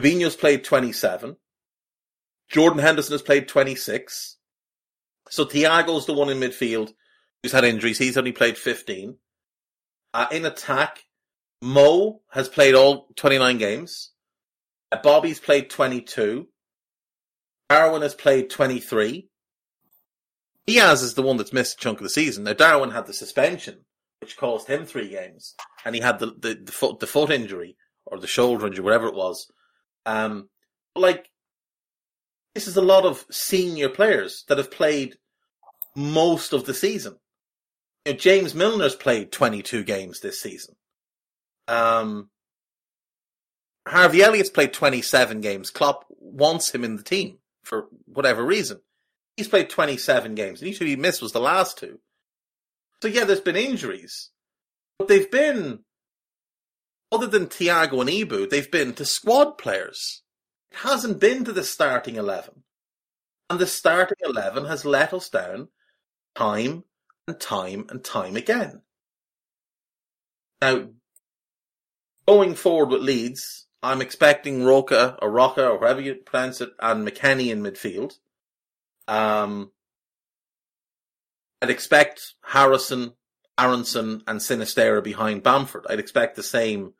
[0.00, 1.36] Fabinho's played 27.
[2.48, 4.36] Jordan Henderson has played 26.
[5.30, 6.92] So Thiago's the one in midfield
[7.42, 7.98] who's had injuries.
[7.98, 9.16] He's only played 15.
[10.14, 11.04] Uh, in attack,
[11.62, 14.12] Mo has played all 29 games.
[14.90, 16.48] Uh, Bobby's played 22.
[17.68, 19.28] Darwin has played 23.
[20.66, 22.44] Diaz is the one that's missed a chunk of the season.
[22.44, 23.84] Now, Darwin had the suspension,
[24.20, 27.76] which cost him three games, and he had the, the, the foot the foot injury
[28.04, 29.50] or the shoulder injury, whatever it was.
[30.04, 30.48] Um,
[30.94, 31.30] like
[32.54, 35.16] this is a lot of senior players that have played
[35.94, 37.16] most of the season.
[38.04, 40.74] You know, James Milner's played 22 games this season.
[41.66, 42.30] Um,
[43.86, 45.70] Harvey Elliott's played 27 games.
[45.70, 48.80] Klopp wants him in the team for whatever reason.
[49.36, 50.60] He's played 27 games.
[50.60, 52.00] The two he missed was the last two.
[53.02, 54.30] So yeah, there's been injuries,
[54.98, 55.80] but they've been,
[57.12, 60.22] other than Thiago and Ibou, they've been to squad players.
[60.72, 62.64] It hasn't been to the starting 11.
[63.48, 65.68] And the starting 11 has let us down
[66.34, 66.84] time
[67.28, 68.82] and time and time again.
[70.60, 70.88] Now,
[72.26, 77.06] going forward with Leeds, I'm expecting Roca or Roca or however you pronounce it and
[77.06, 78.14] McKennie in midfield.
[79.06, 79.70] Um,
[81.62, 83.12] I'd expect Harrison,
[83.58, 85.86] Aaronson, and Sinisterra behind Bamford.
[85.88, 86.94] I'd expect the same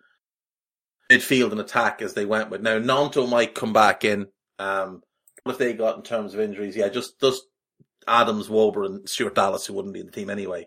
[1.10, 2.60] midfield and attack as they went with.
[2.62, 4.26] Now, Gnonto might come back in.
[4.58, 5.02] Um,
[5.42, 6.76] what if they got in terms of injuries?
[6.76, 7.42] Yeah, just just
[8.09, 10.66] Adams, Wöber, and Stuart Dallas, who wouldn't be in the team anyway.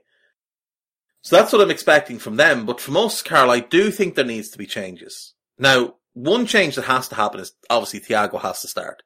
[1.21, 2.65] So that's what I'm expecting from them.
[2.65, 5.33] But from us, Karl, I do think there needs to be changes.
[5.59, 9.03] Now, one change that has to happen is obviously Thiago has to start.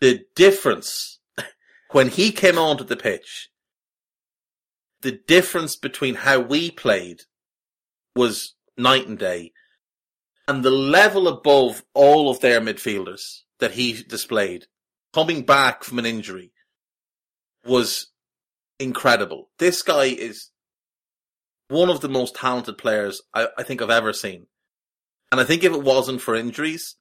[0.00, 1.20] The difference
[1.90, 3.50] when he came onto the pitch,
[5.02, 7.22] the difference between how we played
[8.16, 9.52] was night and day.
[10.48, 14.66] And the level above all of their midfielders that he displayed,
[15.12, 16.52] coming back from an injury,
[17.64, 18.10] was
[18.78, 19.50] incredible.
[19.58, 20.50] This guy is
[21.68, 24.46] one of the most talented players I, I think I've ever seen.
[25.30, 26.96] And I think if it wasn't for injuries,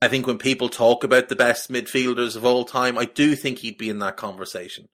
[0.00, 3.58] I think when people talk about the best midfielders of all time, I do think
[3.58, 4.88] he'd be in that conversation.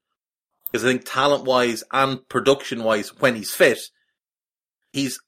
[0.67, 3.79] Because I think talent wise and production wise, when he's fit,
[4.93, 5.21] he's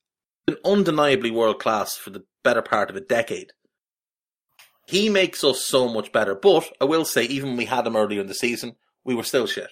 [0.46, 3.52] been undeniably world class for the better part of a decade.
[4.88, 6.34] He makes us so much better.
[6.34, 8.74] But I will say, even when we had him earlier in the season,
[9.08, 9.70] we were still shit.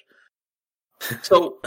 [1.20, 1.59] so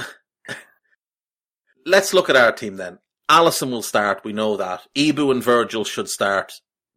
[1.86, 2.98] let's look at our team then.
[3.30, 4.88] Alisson will start, we know that.
[4.98, 6.54] Ibou and Virgil should start.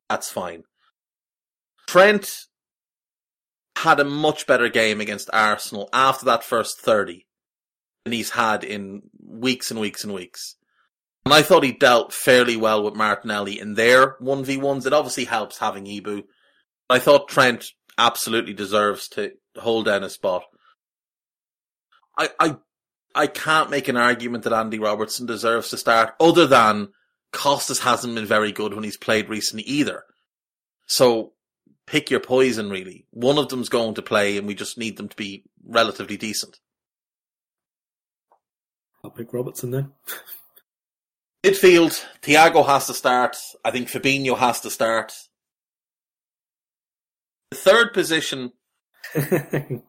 [0.09, 0.63] That's fine.
[1.87, 2.47] Trent
[3.77, 7.27] had a much better game against Arsenal after that first 30
[8.05, 10.57] than he's had in weeks and weeks and weeks.
[11.27, 14.87] And I thought he dealt fairly well with Martinelli in their 1v1s.
[14.87, 16.23] It obviously helps having Ibou.
[16.89, 17.67] I thought Trent
[17.99, 20.45] absolutely deserves to hold down a spot.
[22.19, 22.57] I, I
[23.15, 26.89] I can't make an argument that Andy Robertson deserves to start, other than
[27.33, 30.05] Costas hasn't been very good when he's played recently either.
[30.87, 31.33] So
[31.87, 33.07] pick your poison, really.
[33.11, 36.59] One of them's going to play, and we just need them to be relatively decent.
[39.05, 39.93] I'll pick Robertson then.
[41.45, 43.37] Midfield, Thiago has to start.
[43.65, 45.13] I think Fabinho has to start.
[47.51, 48.53] The third position.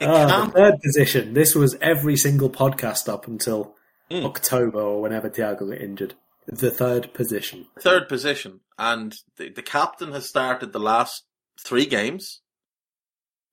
[0.00, 1.34] The third position.
[1.34, 3.74] This was every single podcast up until
[4.10, 4.26] Mm.
[4.26, 6.14] October or whenever Thiago got injured.
[6.46, 7.68] The third position.
[7.80, 11.24] third position, and the, the captain has started the last
[11.58, 12.42] three games.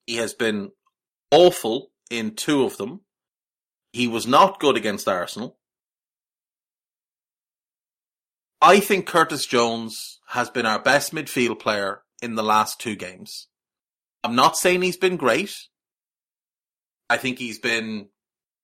[0.05, 0.71] He has been
[1.31, 2.99] awful in two of them.
[3.93, 5.57] He was not good against Arsenal.
[8.61, 13.47] I think Curtis Jones has been our best midfield player in the last two games.
[14.23, 15.53] I'm not saying he's been great.
[17.11, 18.07] I think he's been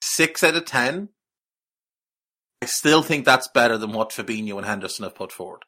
[0.01, 1.09] six out of ten.
[2.61, 5.63] I still think that's better than what Fabinho and Henderson have put forward.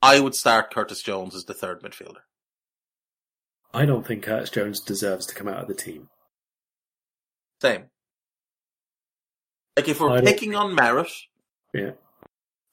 [0.00, 2.22] I would start Curtis Jones as the third midfielder.
[3.74, 6.08] I don't think Curtis Jones deserves to come out of the team.
[7.60, 7.84] Same.
[9.76, 11.10] Like if we're picking on merit,
[11.74, 11.92] Yeah.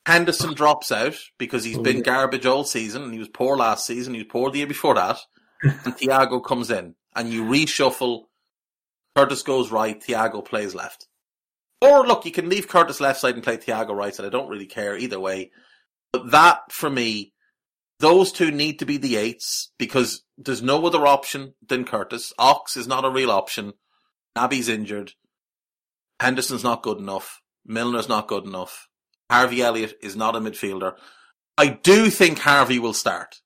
[0.05, 2.03] Henderson drops out because he's Oh, been yeah.
[2.03, 4.95] garbage all season and he was poor last season, he was poor the year before
[4.95, 5.19] that,
[5.61, 8.25] and Thiago comes in and you reshuffle
[9.15, 11.07] Curtis goes right, Thiago plays left.
[11.81, 14.25] Or look, you can leave Curtis left side and play Thiago right side.
[14.25, 15.51] I don't really care either way.
[16.13, 17.33] But that for me,
[17.99, 22.33] those two need to be the eights because there's no other option than Curtis.
[22.37, 23.73] Ox is not a real option.
[24.37, 25.13] Naby's injured.
[26.19, 27.41] Henderson's not good enough.
[27.67, 28.87] Milner's not good enough.
[29.29, 30.93] Harvey Elliott is not a midfielder.
[31.57, 33.41] I do think Harvey will start,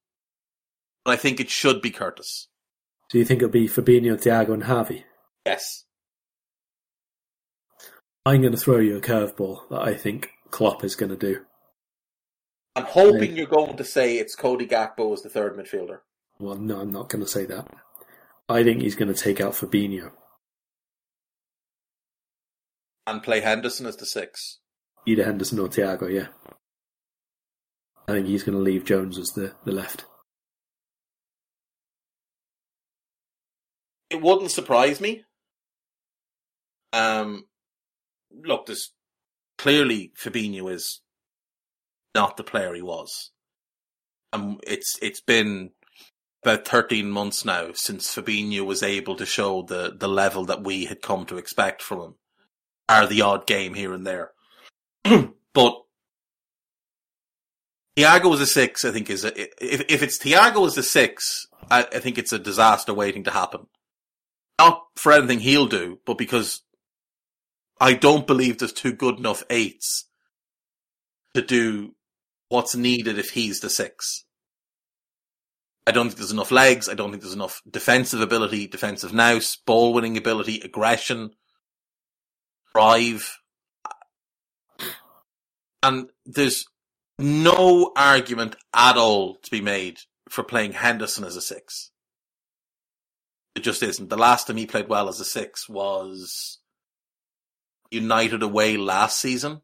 [1.05, 2.47] I think it should be Curtis.
[3.09, 5.05] Do you think it'll be Fabinho, Thiago, and Harvey?
[5.45, 5.85] Yes.
[8.25, 11.41] I'm going to throw you a curveball that I think Klopp is going to do.
[12.75, 15.99] I'm hoping you're going to say it's Cody Gakpo as the third midfielder.
[16.39, 17.67] Well, no, I'm not going to say that.
[18.49, 20.11] I think he's going to take out Fabinho.
[23.05, 24.59] And play Henderson as the six.
[25.05, 26.27] Either Henderson or Thiago, yeah.
[28.07, 30.05] I think he's going to leave Jones as the, the left.
[34.13, 35.23] It wouldn't surprise me.
[36.93, 37.47] Um,
[38.31, 38.93] look, there's
[39.57, 41.01] clearly Fabinho is
[42.13, 43.31] not the player he was.
[44.31, 45.71] Um, it's it's been
[46.43, 50.85] about 13 months now since Fabinho was able to show the, the level that we
[50.85, 52.15] had come to expect from him.
[52.87, 54.31] Are the odd game here and there.
[55.03, 55.81] but
[57.97, 61.47] Thiago as a six, I think is a, if if it's Thiago as a six,
[61.71, 63.65] I, I think it's a disaster waiting to happen.
[64.59, 66.61] Not for anything he'll do, but because
[67.79, 70.05] I don't believe there's two good enough eights
[71.33, 71.95] to do
[72.49, 74.25] what's needed if he's the six.
[75.85, 76.87] I don't think there's enough legs.
[76.87, 81.31] I don't think there's enough defensive ability, defensive nous, ball winning ability, aggression,
[82.73, 83.37] drive.
[85.81, 86.65] And there's
[87.19, 89.99] no argument at all to be made
[90.29, 91.91] for playing Henderson as a six.
[93.55, 94.09] It just isn't.
[94.09, 96.57] The last time he played well as a six was
[97.91, 99.61] United away last season.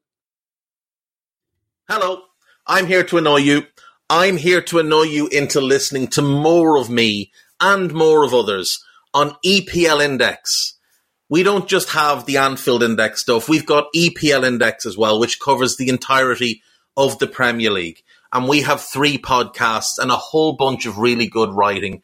[1.87, 2.21] Hello,
[2.67, 3.63] I'm here to annoy you.
[4.09, 8.83] I'm here to annoy you into listening to more of me and more of others
[9.13, 10.75] on EPL Index.
[11.29, 15.39] We don't just have the Anfield Index stuff, we've got EPL Index as well, which
[15.39, 16.61] covers the entirety
[16.95, 18.03] of the Premier League.
[18.31, 22.03] And we have three podcasts and a whole bunch of really good writing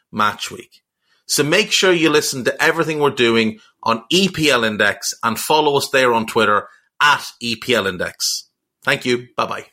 [0.11, 0.81] match week.
[1.25, 5.89] So make sure you listen to everything we're doing on EPL Index and follow us
[5.89, 6.67] there on Twitter
[7.01, 8.49] at EPL Index.
[8.83, 9.27] Thank you.
[9.37, 9.65] Bye bye.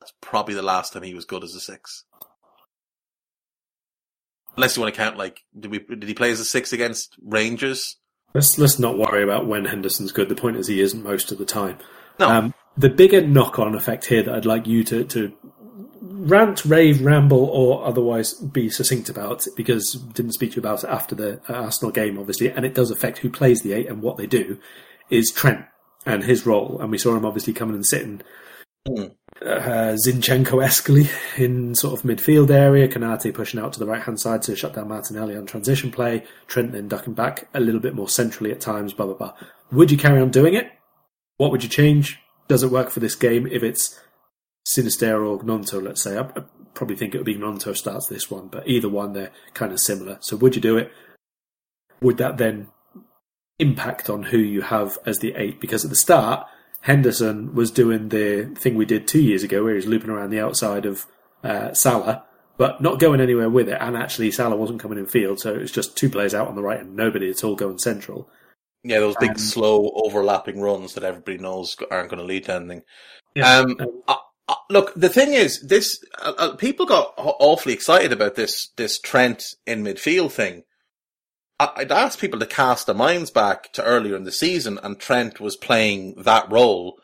[0.00, 2.04] That's probably the last time he was good as a six.
[4.56, 7.14] Unless you want to count like did we did he play as a six against
[7.22, 7.96] Rangers?
[8.34, 10.28] Let's let's not worry about when Henderson's good.
[10.28, 11.78] The point is he isn't most of the time.
[12.18, 12.28] No.
[12.28, 15.32] Um, the bigger knock-on effect here that I'd like you to, to
[16.00, 20.90] rant, rave, ramble, or otherwise be succinct about, because didn't speak to you about it
[20.90, 24.02] after the uh, Arsenal game, obviously, and it does affect who plays the eight and
[24.02, 24.58] what they do,
[25.10, 25.64] is Trent
[26.06, 26.78] and his role.
[26.80, 28.22] And we saw him obviously coming and sitting
[28.88, 29.14] Mm.
[29.42, 34.56] uh, Zinchenko-esquely in sort of midfield area, Konaté pushing out to the right-hand side to
[34.56, 38.50] shut down Martinelli on transition play, Trent then ducking back a little bit more centrally
[38.52, 39.34] at times, blah, blah, blah.
[39.72, 40.70] Would you carry on doing it?
[41.36, 42.18] What would you change?
[42.48, 44.00] Does it work for this game if it's
[44.74, 46.16] Sinister or Gnonto, let's say?
[46.16, 46.44] I, I
[46.74, 49.80] probably think it would be Gnonto starts this one, but either one, they're kind of
[49.80, 50.18] similar.
[50.20, 50.92] So would you do it?
[52.00, 52.68] Would that then
[53.58, 55.60] impact on who you have as the eight?
[55.60, 56.46] Because at the start,
[56.82, 60.40] Henderson was doing the thing we did two years ago, where he's looping around the
[60.40, 61.06] outside of
[61.44, 62.24] uh, Salah,
[62.56, 63.78] but not going anywhere with it.
[63.80, 66.54] And actually, Salah wasn't coming in field, so it was just two players out on
[66.54, 68.30] the right and nobody at all going central.
[68.82, 72.54] Yeah, those big Um, slow overlapping runs that everybody knows aren't going to lead to
[72.54, 72.82] anything.
[73.34, 73.58] Yeah.
[73.58, 73.76] Um,
[74.08, 74.16] uh,
[74.50, 78.98] uh, look, the thing is, this uh, uh, people got awfully excited about this this
[78.98, 80.64] Trent in midfield thing.
[81.60, 85.38] I'd asked people to cast their minds back to earlier in the season, and Trent
[85.38, 86.98] was playing that role.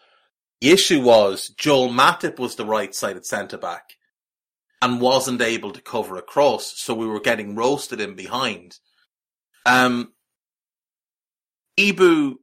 [0.61, 3.91] The issue was Joel Matip was the right-sided centre back
[4.83, 8.79] and wasn't able to cover across, so we were getting roasted in behind.
[9.67, 10.15] Um,
[11.79, 12.37] Ibou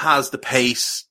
[0.00, 1.06] has the pace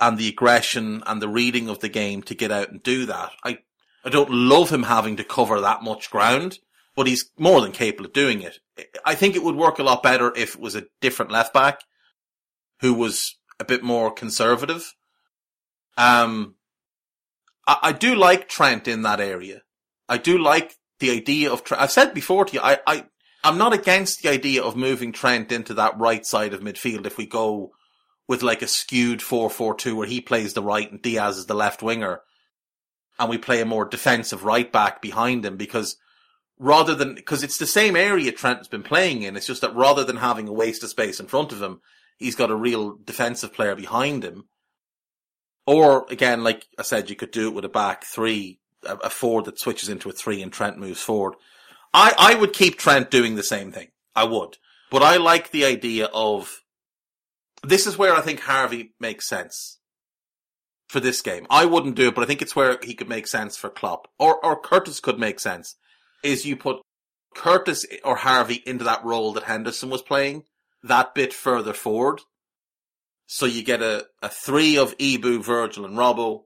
[0.00, 3.32] and the aggression and the reading of the game to get out and do that.
[3.44, 3.58] I,
[4.04, 6.58] I don't love him having to cover that much ground,
[6.96, 8.58] but he's more than capable of doing it.
[9.04, 11.80] I think it would work a lot better if it was a different left back
[12.80, 14.94] who was a bit more conservative.
[15.98, 16.54] Um,
[17.66, 19.62] I, I do like Trent in that area.
[20.08, 21.82] I do like the idea of Trent.
[21.82, 23.04] I've said before to you, I, I,
[23.44, 27.18] I'm not against the idea of moving Trent into that right side of midfield if
[27.18, 27.72] we go
[28.30, 31.82] with like a skewed 4-4-2 where he plays the right and Diaz is the left
[31.82, 32.20] winger.
[33.18, 35.96] and we play a more defensive right back behind him because
[36.56, 40.04] rather than, because it's the same area Trent's been playing in, it's just that rather
[40.04, 41.80] than having a waste of space in front of him,
[42.18, 44.44] he's got a real defensive player behind him.
[45.66, 49.10] Or again, like I said, you could do it with a back three, a, a
[49.10, 51.34] four that switches into a three and Trent moves forward.
[51.92, 53.88] I, I would keep Trent doing the same thing.
[54.14, 54.56] I would.
[54.88, 56.59] But I like the idea of,
[57.62, 59.78] this is where I think Harvey makes sense
[60.88, 61.46] for this game.
[61.50, 64.08] I wouldn't do it, but I think it's where he could make sense for Klopp.
[64.18, 65.76] Or, or Curtis could make sense.
[66.22, 66.82] Is you put
[67.34, 70.44] Curtis or Harvey into that role that Henderson was playing,
[70.82, 72.20] that bit further forward.
[73.26, 76.42] So you get a, a three of Ibou, Virgil and Robbo.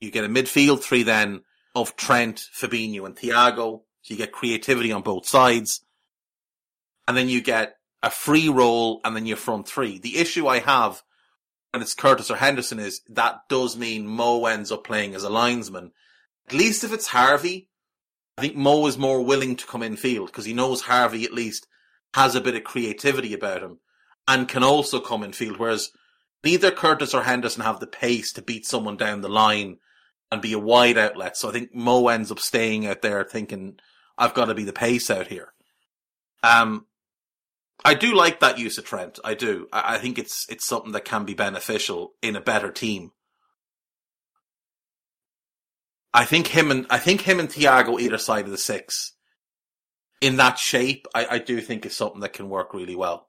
[0.00, 1.40] You get a midfield three then
[1.74, 3.80] of Trent, Fabinho and Thiago.
[4.02, 5.84] So you get creativity on both sides.
[7.06, 9.98] And then you get a free roll and then your front three.
[9.98, 11.02] The issue I have
[11.72, 15.30] when it's Curtis or Henderson is that does mean Mo ends up playing as a
[15.30, 15.92] linesman.
[16.48, 17.68] At least if it's Harvey,
[18.36, 21.32] I think Mo is more willing to come in field because he knows Harvey at
[21.32, 21.66] least
[22.14, 23.80] has a bit of creativity about him
[24.26, 25.58] and can also come in field.
[25.58, 25.90] Whereas
[26.44, 29.78] neither Curtis or Henderson have the pace to beat someone down the line
[30.30, 31.36] and be a wide outlet.
[31.36, 33.78] So I think Mo ends up staying out there thinking,
[34.16, 35.52] I've got to be the pace out here.
[36.42, 36.86] Um,
[37.84, 39.18] I do like that use of Trent.
[39.24, 39.68] I do.
[39.72, 43.12] I, I think it's it's something that can be beneficial in a better team.
[46.12, 49.12] I think him and I think him and Thiago either side of the six
[50.20, 53.28] in that shape, I, I do think is something that can work really well.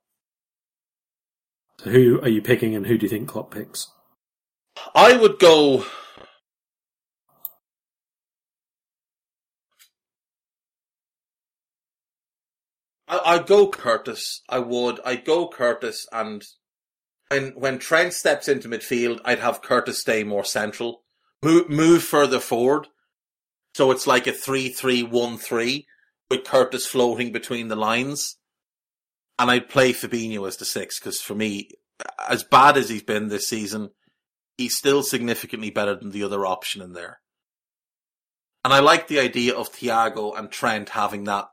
[1.79, 3.87] So who are you picking, and who do you think Klopp picks?
[4.95, 5.85] I would go.
[13.09, 14.41] I, I'd go Curtis.
[14.47, 14.99] I would.
[15.03, 16.43] I'd go Curtis, and
[17.29, 21.03] when when Trent steps into midfield, I'd have Curtis stay more central,
[21.43, 22.87] move move further forward,
[23.75, 25.87] so it's like a three-three-one-three
[26.29, 28.37] with Curtis floating between the lines.
[29.37, 31.69] And I'd play Fabinho as the six because for me,
[32.27, 33.91] as bad as he's been this season,
[34.57, 37.21] he's still significantly better than the other option in there.
[38.65, 41.45] And I like the idea of Thiago and Trent having that,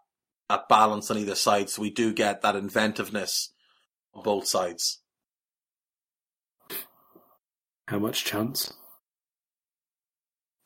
[0.49, 3.53] that balance on either side, so we do get that inventiveness
[4.15, 5.01] on both sides.
[7.89, 8.73] How much chance?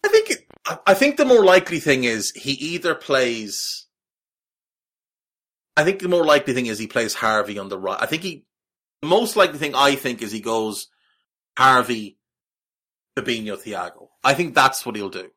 [0.04, 0.38] I think it,
[0.86, 3.86] I think the more likely thing is he either plays
[5.76, 7.96] I think the more likely thing is he plays Harvey on the right.
[7.98, 8.44] I think he,
[9.00, 10.88] the most likely thing I think is he goes
[11.56, 12.18] Harvey,
[13.16, 14.08] Fabinho, Thiago.
[14.22, 15.30] I think that's what he'll do.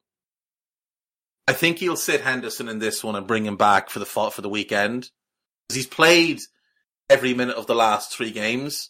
[1.48, 4.42] I think he'll sit Henderson in this one and bring him back for the for
[4.42, 5.10] the weekend
[5.68, 6.40] because he's played
[7.10, 8.90] every minute of the last three games.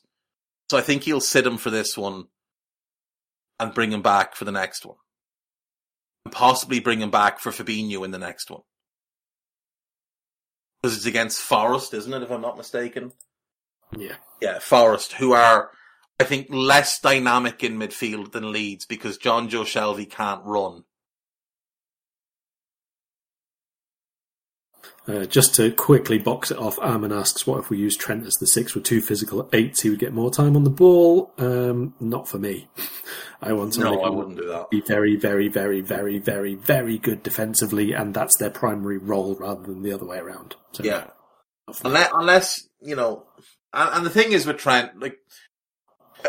[0.69, 2.25] So I think he'll sit him for this one
[3.59, 4.97] and bring him back for the next one,
[6.25, 8.61] and possibly bring him back for Fabinho in the next one
[10.83, 12.23] because it's against Forest, isn't it?
[12.23, 13.13] If I'm not mistaken.
[13.97, 14.15] Yeah.
[14.41, 15.71] Yeah, Forest, who are,
[16.19, 20.83] I think, less dynamic in midfield than Leeds because Jonjo Shelvey can't run.
[25.05, 28.33] Uh, just to quickly box it off, Armin asks, "What if we use Trent as
[28.35, 29.81] the six with two physical eights?
[29.81, 32.69] He would get more time on the ball." Um, not for me.
[33.41, 33.81] I want to.
[33.81, 34.69] No, somebody I wouldn't do that.
[34.69, 39.63] be very, very, very, very, very, very good defensively, and that's their primary role rather
[39.63, 40.55] than the other way around.
[40.71, 41.07] So, Yeah.
[41.67, 41.89] not for me.
[41.89, 43.25] Unless, unless you know,
[43.73, 45.17] and, and the thing is with Trent, like,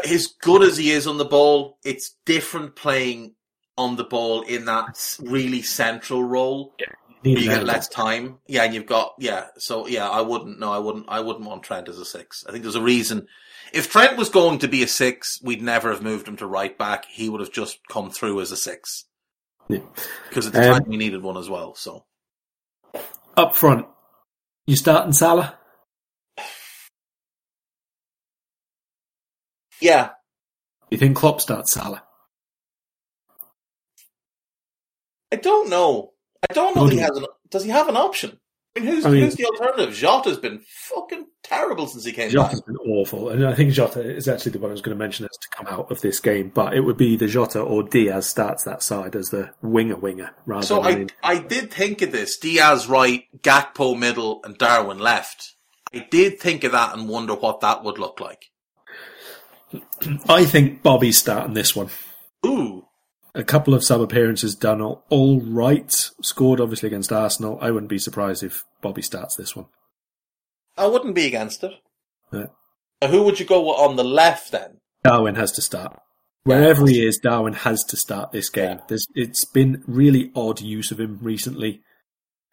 [0.05, 3.37] as good as he is on the ball, it's different playing
[3.77, 6.75] on the ball in that really central role.
[7.25, 8.39] You get less time.
[8.47, 9.47] Yeah, and you've got yeah.
[9.59, 10.59] So yeah, I wouldn't.
[10.61, 11.07] No, I wouldn't.
[11.09, 12.45] I wouldn't want Trent as a six.
[12.47, 13.27] I think there's a reason.
[13.73, 16.77] If Trent was going to be a six, we'd never have moved him to right
[16.77, 17.07] back.
[17.11, 19.07] He would have just come through as a six
[19.69, 19.81] Yeah.
[20.29, 21.75] because at the Um, time we needed one as well.
[21.75, 22.05] So
[23.37, 23.87] Up front,
[24.67, 25.59] you starting Salah?
[29.81, 30.11] yeah,
[30.91, 32.05] You think Klopp starts Salah?
[35.33, 36.14] I don't know.
[36.51, 36.87] I don't know.
[36.87, 38.39] He has an, does he have an option?
[38.77, 39.95] I mean, who's I mean- who's the alternative?
[39.95, 42.67] Jota's been fucking terrible since he came Jota's back.
[42.67, 45.25] been awful, and I think Jota is actually the one I was going to mention
[45.27, 46.51] as to come out of this game.
[46.53, 50.33] But it would be the Jota or Diaz starts that side as the winger winger
[50.45, 54.99] rather So than I I did think of this: Diaz right, Gakpo middle, and Darwin
[54.99, 55.53] left.
[55.95, 58.47] I did think of that and wonder what that would look like.
[60.29, 61.91] I think Bobby's starting this one.
[62.45, 62.87] Ooh,
[63.35, 65.93] A couple of sub appearances done all, all right.
[66.23, 67.59] Scored obviously against Arsenal.
[67.61, 69.67] I wouldn't be surprised if Bobby starts this one.
[70.77, 71.73] I wouldn't be against it.
[72.33, 72.47] Yeah.
[73.09, 74.79] Who would you go on the left then?
[75.03, 76.01] Darwin has to start.
[76.45, 78.81] Wherever he is, Darwin has to start this game.
[78.89, 81.81] There's, it's been really odd use of him recently,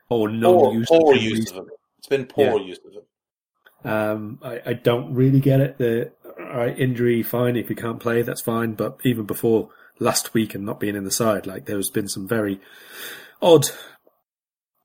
[0.09, 0.87] or no use.
[0.87, 1.59] poor of him use recently.
[1.59, 1.73] of him.
[1.99, 2.65] It's been poor Yeah.
[2.65, 3.91] use of him.
[3.91, 5.77] Um, I, I don't really get it.
[5.77, 7.55] The all right, injury, fine.
[7.55, 8.73] If he can't play, that's fine.
[8.73, 9.69] But even before
[10.01, 12.59] last week and not being in the side, like there's been some very
[13.41, 13.69] odd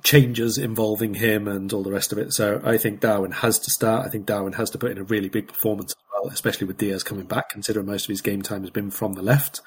[0.04, 2.32] changes involving him and all the rest of it.
[2.32, 4.06] So I think Darwin has to start.
[4.06, 6.76] I think Darwin has to put in a really big performance as well, especially with
[6.76, 9.60] Diaz coming back, considering most of his game time has been from the left.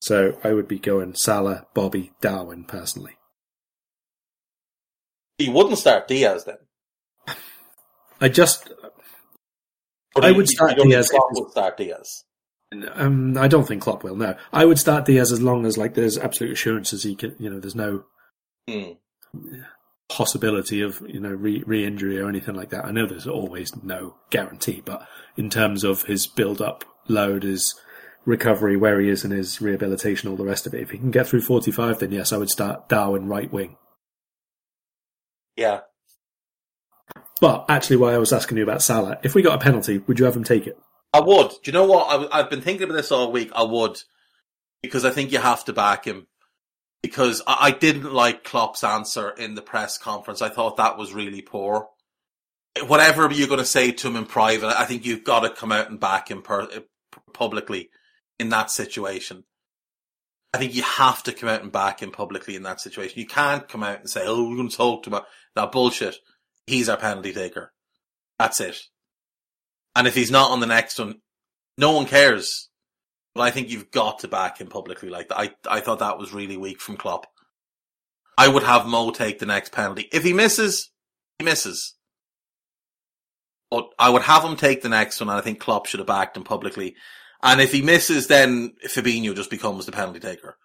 [0.00, 3.16] So I would be going Salah, Bobby, Darwin personally.
[5.38, 7.36] He wouldn't start Diaz then.
[8.20, 8.70] I just
[10.20, 12.24] I would start Diaz would start Diaz.
[12.94, 14.16] Um, I don't think Klopp will.
[14.16, 17.36] No, I would start Diaz as long as like there's absolute assurances he can.
[17.38, 18.04] You know, there's no
[18.68, 18.92] Hmm.
[20.08, 22.84] possibility of you know re re injury or anything like that.
[22.84, 25.06] I know there's always no guarantee, but
[25.36, 27.74] in terms of his build up load, his
[28.24, 31.10] recovery, where he is in his rehabilitation, all the rest of it, if he can
[31.10, 33.76] get through 45, then yes, I would start Darwin right wing.
[35.56, 35.80] Yeah.
[37.40, 40.18] But actually, why I was asking you about Salah, if we got a penalty, would
[40.20, 40.78] you have him take it?
[41.12, 41.50] I would.
[41.50, 42.32] Do you know what?
[42.32, 43.50] I, have been thinking about this all week.
[43.54, 44.02] I would.
[44.82, 46.26] Because I think you have to back him.
[47.02, 50.40] Because I, I didn't like Klopp's answer in the press conference.
[50.40, 51.88] I thought that was really poor.
[52.86, 55.72] Whatever you're going to say to him in private, I think you've got to come
[55.72, 56.80] out and back him per, uh,
[57.34, 57.90] publicly
[58.38, 59.44] in that situation.
[60.54, 63.18] I think you have to come out and back him publicly in that situation.
[63.18, 65.22] You can't come out and say, "Oh, we're going to talk to him."
[65.54, 66.16] That bullshit.
[66.66, 67.72] He's our penalty taker.
[68.38, 68.78] That's it.
[69.94, 71.16] And if he's not on the next one,
[71.76, 72.68] no one cares.
[73.34, 75.38] But I think you've got to back him publicly like that.
[75.38, 77.26] I, I thought that was really weak from Klopp.
[78.36, 80.08] I would have Mo take the next penalty.
[80.12, 80.90] If he misses,
[81.38, 81.94] he misses.
[83.70, 86.06] But I would have him take the next one, and I think Klopp should have
[86.06, 86.94] backed him publicly.
[87.42, 90.58] And if he misses, then Fabinho just becomes the penalty taker.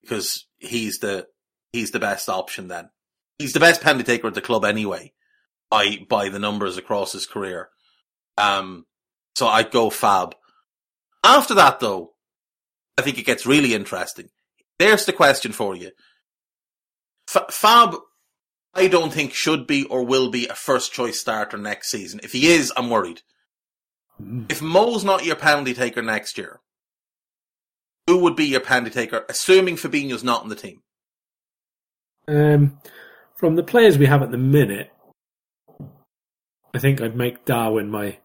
[0.00, 1.26] Because he's the,
[1.72, 2.90] he's the best option then.
[3.38, 5.12] He's the best penalty taker at the club anyway,
[5.70, 7.68] by, by the numbers across his career.
[8.38, 8.86] Um,
[9.34, 10.34] so I'd go Fab.
[11.24, 12.12] After that, though,
[12.98, 14.28] I think it gets really interesting.
[14.78, 15.90] There's the question for you.
[17.32, 17.96] F- Fab,
[18.74, 22.20] I don't think should be or will be a first choice starter next season.
[22.22, 23.22] If he is, I'm worried.
[24.48, 26.60] If Mo's not your penalty taker next year,
[28.06, 30.82] who would be your penalty taker, assuming Fabinho's not in the team?
[32.28, 32.78] Um,
[33.36, 34.90] from the players we have at the minute,
[36.74, 38.18] I think I'd make Darwin my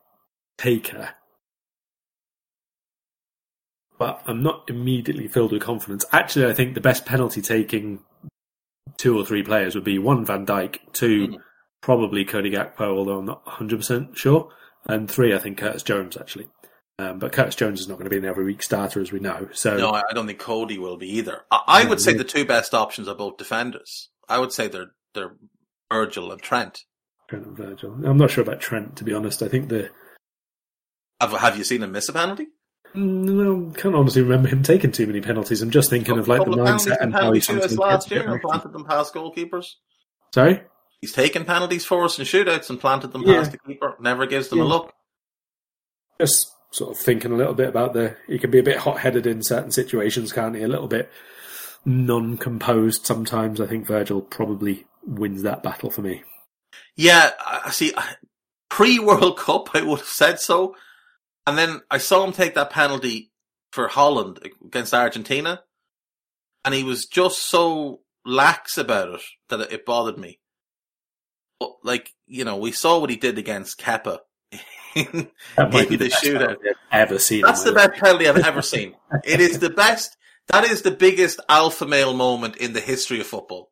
[0.57, 1.09] taker.
[3.99, 6.05] But I'm not immediately filled with confidence.
[6.11, 8.03] Actually, I think the best penalty taking
[8.97, 11.37] two or three players would be one Van Dijk, 2 Mhm.
[11.81, 14.51] probably Cody Gakpo, although I'm not 100% sure,
[14.85, 16.49] and three, I think Curtis Jones actually.
[16.99, 19.19] Um, but Curtis Jones is not going to be an every week starter, as we
[19.19, 19.49] know.
[19.53, 21.43] So No, I I don't think Cody will be either.
[21.51, 24.09] I, I would say the two best options are both defenders.
[24.27, 25.35] I would say they're they're
[25.91, 26.85] Virgil and Trent.
[27.27, 27.93] Trent and Virgil.
[28.05, 29.41] I'm not sure about Trent, to be honest.
[29.43, 29.89] I think the
[31.21, 32.47] Have Have you seen him miss a penalty?
[32.95, 35.61] Mm, no, I can't honestly remember him taking too many penalties.
[35.61, 38.09] I'm just thinking of like the couple of penalties mindset and how he shootouts last
[38.09, 39.65] year and planted them past goalkeepers.
[40.33, 40.61] Sorry,
[41.01, 43.35] He's taken penalties for us in shootouts and planted them Yeah.
[43.39, 43.95] past the keeper.
[43.99, 44.91] Never gives them a look.
[46.19, 48.15] just sort of thinking a little bit about the.
[48.27, 50.63] He can be a bit hot-headed in certain situations, can't he?
[50.63, 51.09] A little bit
[51.85, 53.61] non-composed sometimes.
[53.61, 56.23] I think Virgil probably wins that battle for me.
[56.97, 57.93] Yeah, I see.
[58.69, 60.75] Pre World Cup, I would have said so,
[61.45, 63.31] and then I saw him take that penalty
[63.71, 65.61] for Holland against Argentina,
[66.65, 70.39] and he was just so lax about it that it, bothered me.
[71.59, 74.19] But like you know, we saw what he did against Kepa.
[74.95, 76.57] in That might in be the, the shootout.
[76.91, 77.43] I've ever seen.
[77.43, 77.91] That's the life.
[77.91, 78.95] best penalty I've ever seen.
[79.23, 80.17] It is the best.
[80.47, 83.69] That is the biggest alpha male moment in the history of football.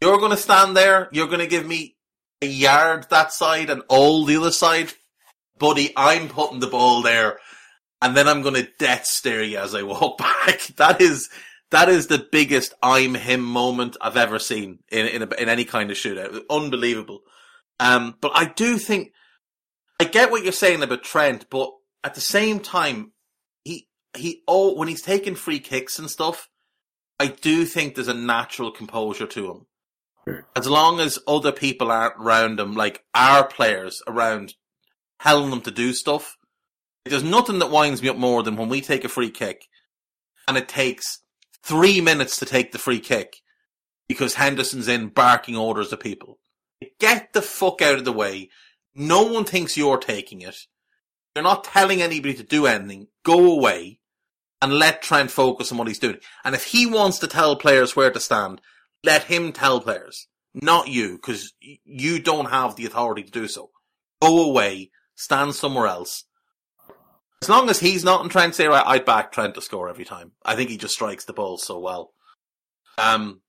[0.00, 1.08] You're going to stand there.
[1.10, 1.95] You're going to give me
[2.42, 4.92] a yard that side and all the other side,
[5.58, 5.92] buddy.
[5.96, 7.38] I'm putting the ball there,
[8.02, 10.62] and then I'm going to death stare you as I walk back.
[10.76, 11.28] That is
[11.70, 15.64] that is the biggest I'm him moment I've ever seen in in, a, in any
[15.64, 16.42] kind of shootout.
[16.48, 17.20] Unbelievable.
[17.80, 19.12] Um, but I do think
[20.00, 21.72] I get what you're saying about Trent, but
[22.04, 23.12] at the same time,
[23.64, 26.48] he he oh when he's taking free kicks and stuff,
[27.18, 29.66] I do think there's a natural composure to him.
[30.56, 34.54] As long as other people aren't around them, like our players around,
[35.20, 36.36] telling them to do stuff.
[37.04, 39.66] There's nothing that winds me up more than when we take a free kick,
[40.48, 41.20] and it takes
[41.62, 43.36] three minutes to take the free kick
[44.08, 46.38] because Henderson's in barking orders to people.
[46.98, 48.50] Get the fuck out of the way.
[48.94, 50.56] No one thinks you're taking it.
[51.34, 53.08] You're not telling anybody to do anything.
[53.24, 54.00] Go away.
[54.62, 56.18] and let Trent focus on what he's doing.
[56.44, 58.60] And if he wants to tell players where to stand,
[59.04, 63.70] let him tell players, not you, because you don't have the authority to do so.
[64.20, 66.24] Go away, stand somewhere else.
[67.42, 70.04] As long as he's not in Trent, say, right, I'd back Trent to score every
[70.04, 70.32] time.
[70.44, 72.12] I think he just strikes the ball so well.
[72.98, 73.42] Um,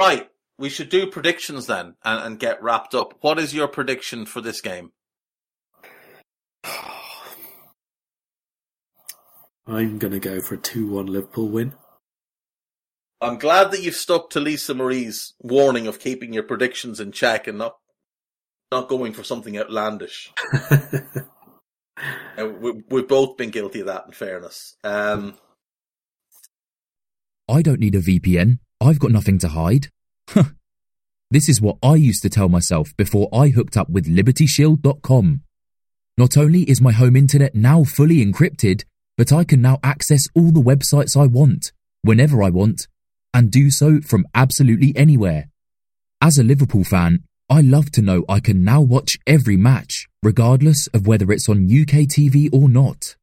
[0.00, 3.14] right, we should do predictions then and, and get wrapped up.
[3.20, 4.92] What is your prediction for this game?
[9.66, 11.74] I'm going to go for a 2 1 Liverpool win.
[13.24, 17.46] I'm glad that you've stuck to Lisa Marie's warning of keeping your predictions in check
[17.46, 17.76] and not
[18.70, 20.30] not going for something outlandish.
[20.52, 24.76] uh, we, we've both been guilty of that, in fairness.
[24.84, 25.34] Um,
[27.48, 28.58] I don't need a VPN.
[28.80, 29.88] I've got nothing to hide.
[31.30, 35.42] this is what I used to tell myself before I hooked up with LibertyShield.com.
[36.18, 38.84] Not only is my home internet now fully encrypted,
[39.16, 41.72] but I can now access all the websites I want,
[42.02, 42.86] whenever I want,
[43.34, 45.50] and do so from absolutely anywhere.
[46.22, 50.86] As a Liverpool fan, I love to know I can now watch every match, regardless
[50.94, 53.16] of whether it's on UK TV or not.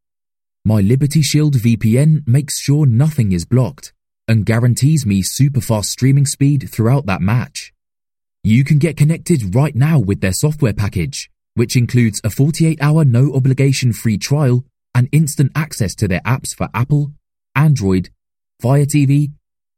[0.63, 3.93] My Liberty Shield VPN makes sure nothing is blocked
[4.27, 7.73] and guarantees me super fast streaming speed throughout that match.
[8.43, 13.03] You can get connected right now with their software package, which includes a 48 hour
[13.03, 17.11] no obligation free trial and instant access to their apps for Apple,
[17.55, 18.09] Android,
[18.59, 19.31] Fire TV,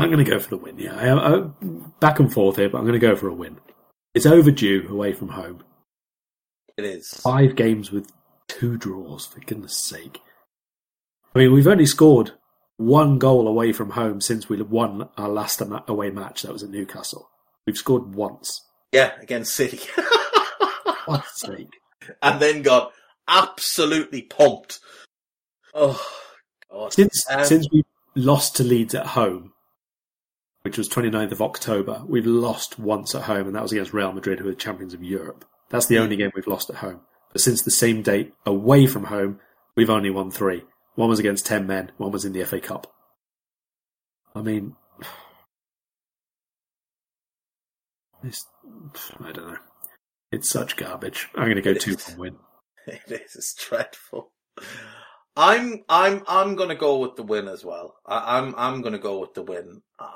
[0.00, 0.94] I'm going to go for the win, yeah.
[0.96, 1.44] I, I,
[2.00, 3.58] back and forth here, but I'm going to go for a win.
[4.14, 5.62] It's overdue away from home.
[6.76, 7.08] it is.
[7.08, 8.10] Five games with
[8.48, 10.20] two draws, for goodness sake.
[11.34, 12.32] I mean, we've only scored
[12.76, 16.42] one goal away from home since we won our last away match.
[16.42, 17.28] That was at Newcastle.
[17.66, 18.60] We've scored once.
[18.92, 19.80] Yeah, against City.
[21.06, 21.68] God's sake.
[22.22, 22.92] and then got
[23.28, 24.80] absolutely pumped.
[25.74, 26.04] Oh,
[26.72, 26.92] God.
[26.92, 27.84] Since, Um, since we
[28.16, 29.49] lost to Leeds at home,
[30.62, 34.12] which was 29th of October, we've lost once at home, and that was against Real
[34.12, 35.44] Madrid, who are champions of Europe.
[35.70, 37.00] That's the only game we've lost at home.
[37.32, 39.40] But since the same date away from home,
[39.76, 40.62] we've only won three.
[40.96, 42.92] One was against 10 men, one was in the FA Cup.
[44.34, 44.76] I mean,
[48.22, 48.46] it's,
[49.20, 49.58] I don't know.
[50.32, 51.28] It's such garbage.
[51.34, 52.08] I'm going to go It 2 is.
[52.10, 52.36] 1 win.
[52.86, 53.36] It is.
[53.36, 54.32] It's dreadful.
[55.36, 57.94] I'm I'm I'm gonna go with the win as well.
[58.06, 59.82] I, I'm I'm gonna go with the win.
[59.98, 60.08] Uh,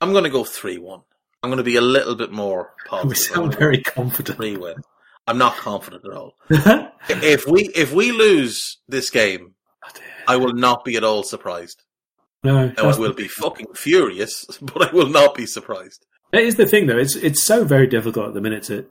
[0.00, 1.00] I'm gonna go three one.
[1.42, 3.08] I'm gonna be a little bit more positive.
[3.10, 4.36] We sound very confident.
[4.36, 4.76] three win.
[5.26, 6.34] I'm not confident at all.
[7.08, 9.90] If we if we lose this game, oh,
[10.28, 11.82] I will not be at all surprised.
[12.44, 16.04] no, Now I will be fucking furious, but I will not be surprised.
[16.32, 16.98] That is the thing, though.
[16.98, 18.86] It's it's so very difficult at the minute to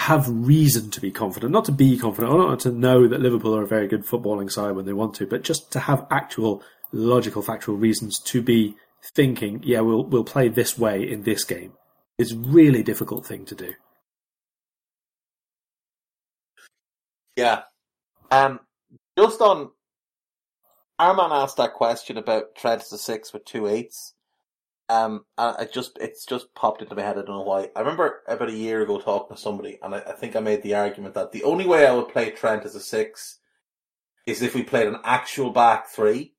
[0.00, 3.54] have reason to be confident, not to be confident, or not to know that Liverpool
[3.54, 6.62] are a very good footballing side when they want to, but just to have actual
[6.92, 11.72] logical, factual reasons to be thinking, yeah, we'll we'll play this way in this game.
[12.18, 13.72] It's a really difficult thing to do.
[17.36, 17.62] Yeah.
[18.30, 18.60] Um,
[19.18, 19.70] just on,
[21.00, 24.14] Arman asked that question about Trent to six with two eights.
[24.90, 27.16] Um, and I just, it's just popped into my head.
[27.16, 27.70] I don't know why.
[27.76, 30.62] I remember about a year ago talking to somebody, and I, I think I made
[30.62, 33.38] the argument that the only way I would play Trent as a six
[34.26, 36.34] is if we played an actual back three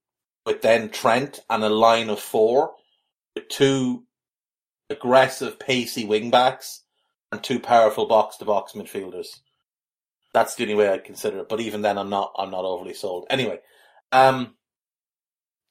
[0.46, 2.74] with then Trent and a line of four
[3.36, 4.04] with two
[4.89, 6.84] aggressive, pacey wing backs
[7.32, 9.28] and two powerful box to box midfielders.
[10.34, 11.50] That's the only way I'd consider it.
[11.50, 12.34] But even then, I'm not.
[12.38, 13.28] I'm not overly sold.
[13.30, 13.60] Anyway,
[14.12, 14.56] um,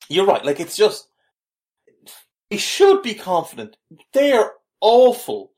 [0.09, 0.45] you're right.
[0.45, 1.09] Like it's just
[2.51, 3.77] we should be confident.
[4.12, 5.53] They're awful,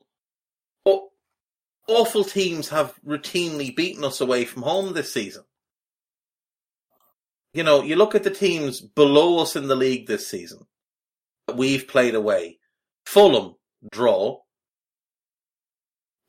[1.87, 5.43] awful teams have routinely beaten us away from home this season.
[7.53, 10.65] You know, you look at the teams below us in the league this season
[11.55, 12.59] we've played away.
[13.05, 13.55] Fulham
[13.91, 14.39] draw.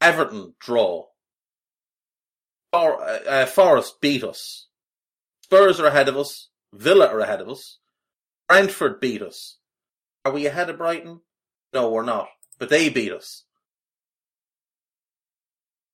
[0.00, 1.06] Everton draw.
[2.72, 4.66] For, uh, uh, Forest beat us.
[5.42, 6.48] Spurs are ahead of us.
[6.72, 7.78] Villa are ahead of us.
[8.48, 9.58] Brentford beat us.
[10.24, 11.20] Are we ahead of Brighton?
[11.72, 12.28] No, we're not.
[12.58, 13.44] But they beat us.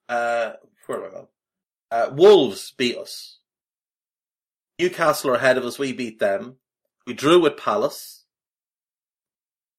[0.09, 0.53] Uh,
[0.87, 1.27] where am I going?
[1.91, 3.40] Uh, Wolves beat us.
[4.81, 5.79] Newcastle are ahead of us.
[5.79, 6.57] We beat them.
[7.07, 8.25] We drew with Palace.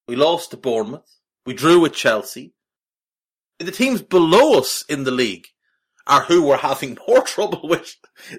[0.07, 1.17] We lost to Bournemouth.
[1.45, 2.53] We drew with Chelsea.
[3.59, 5.47] The teams below us in the league
[6.05, 7.95] are who we're having more trouble with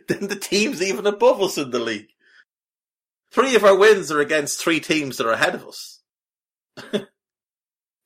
[0.09, 2.09] than the teams even above us in the league.
[3.33, 6.01] Three of our wins are against three teams that are ahead of us.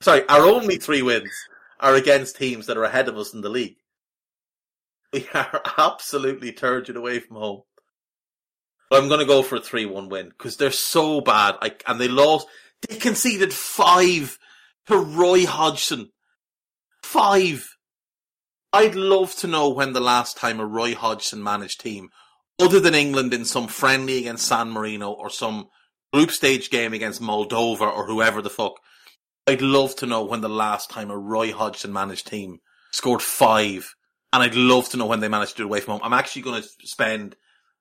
[0.01, 1.33] Sorry, our only three wins
[1.81, 3.77] are against teams that are ahead of us in the league.
[5.13, 7.63] We are absolutely turgid away from home.
[8.89, 11.57] But I'm going to go for a 3-1 win because they're so bad.
[11.61, 12.47] I, and they lost.
[12.89, 14.39] They conceded five
[14.87, 16.11] to Roy Hodgson.
[17.03, 17.69] Five.
[18.73, 22.11] I'd love to know when the last time a Roy Hodgson managed team,
[22.61, 25.69] other than England in some friendly against San Marino or some
[26.13, 28.75] group stage game against Moldova or whoever the fuck.
[29.47, 32.59] I'd love to know when the last time a Roy Hodgson managed team
[32.91, 33.95] scored five.
[34.33, 36.01] And I'd love to know when they managed to do it away from home.
[36.05, 37.37] I'm actually going to spend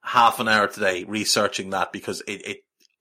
[0.05, 2.57] half an hour today researching that because it, it,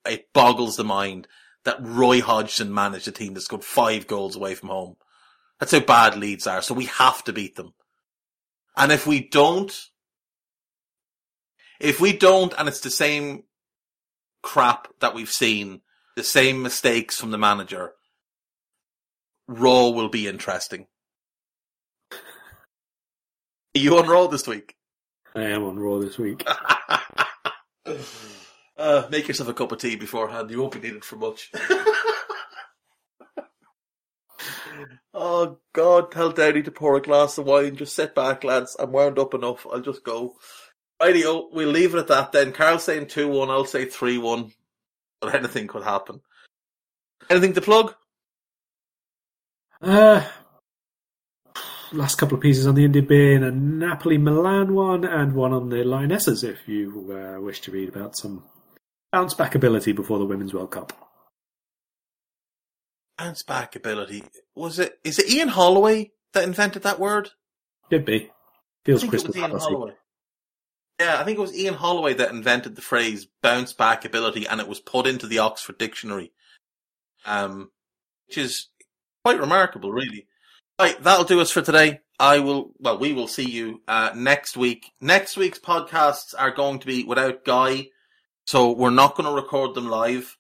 [0.07, 1.29] it boggles the mind
[1.65, 4.97] that Roy Hodgson managed a team that scored five goals away from home.
[5.61, 6.63] That's how bad Leeds are.
[6.63, 7.75] So we have to beat them.
[8.77, 9.73] And if we don't,
[11.81, 13.45] if we don't, and it's the same
[14.43, 15.81] crap that we've seen,
[16.17, 17.93] the same mistakes from the manager,
[19.47, 20.87] Raw will be interesting.
[22.13, 24.77] Are you on Raw this week?
[25.35, 26.47] I am on Raw this week.
[28.79, 30.51] uh, make yourself a cup of tea beforehand.
[30.51, 31.51] You won't be needed for much.
[35.13, 36.13] oh God!
[36.13, 37.75] Tell Downey to pour a glass of wine.
[37.75, 38.77] Just sit back, lads.
[38.79, 39.67] I'm wound up enough.
[39.71, 40.37] I'll just go.
[41.03, 42.53] Rightio, we'll leave it at that then.
[42.53, 43.51] Karl's saying two one.
[43.51, 44.53] I'll say three one.
[45.21, 46.21] But anything could happen.
[47.29, 47.95] Anything to plug?
[49.83, 50.25] Uh,
[51.95, 55.69] last couple of pieces on the India bin, a Napoli Milan one, and one on
[55.69, 58.45] the Lionesses if you uh, wish to read about some
[59.13, 60.93] bounce back ability before the Women's World Cup.
[63.19, 64.25] Bounce back ability.
[64.55, 64.99] Was it?
[65.05, 67.31] Is it Ian Holloway that invented that word?
[67.91, 68.31] Could be.
[68.85, 69.93] Feels I think it crystal was Ian Holloway.
[71.01, 74.61] Yeah, I think it was Ian Holloway that invented the phrase bounce back ability and
[74.61, 76.33] it was put into the Oxford Dictionary.
[77.27, 77.71] Um,
[78.27, 78.69] which is
[79.25, 80.27] quite remarkable, really.
[80.81, 82.01] Right, that'll do us for today.
[82.19, 84.91] I will, well, we will see you, uh, next week.
[85.01, 87.89] Next week's podcasts are going to be without Guy,
[88.47, 90.37] so we're not going to record them live,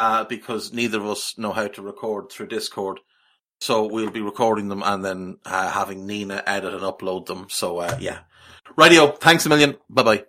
[0.00, 2.98] uh, because neither of us know how to record through Discord.
[3.60, 7.46] So we'll be recording them and then, uh, having Nina edit and upload them.
[7.48, 8.20] So, uh, yeah.
[8.76, 9.76] Radio, thanks a million.
[9.88, 10.24] Bye bye.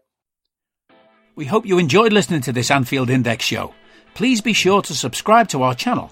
[1.36, 3.74] We hope you enjoyed listening to this Anfield Index show.
[4.14, 6.12] Please be sure to subscribe to our channel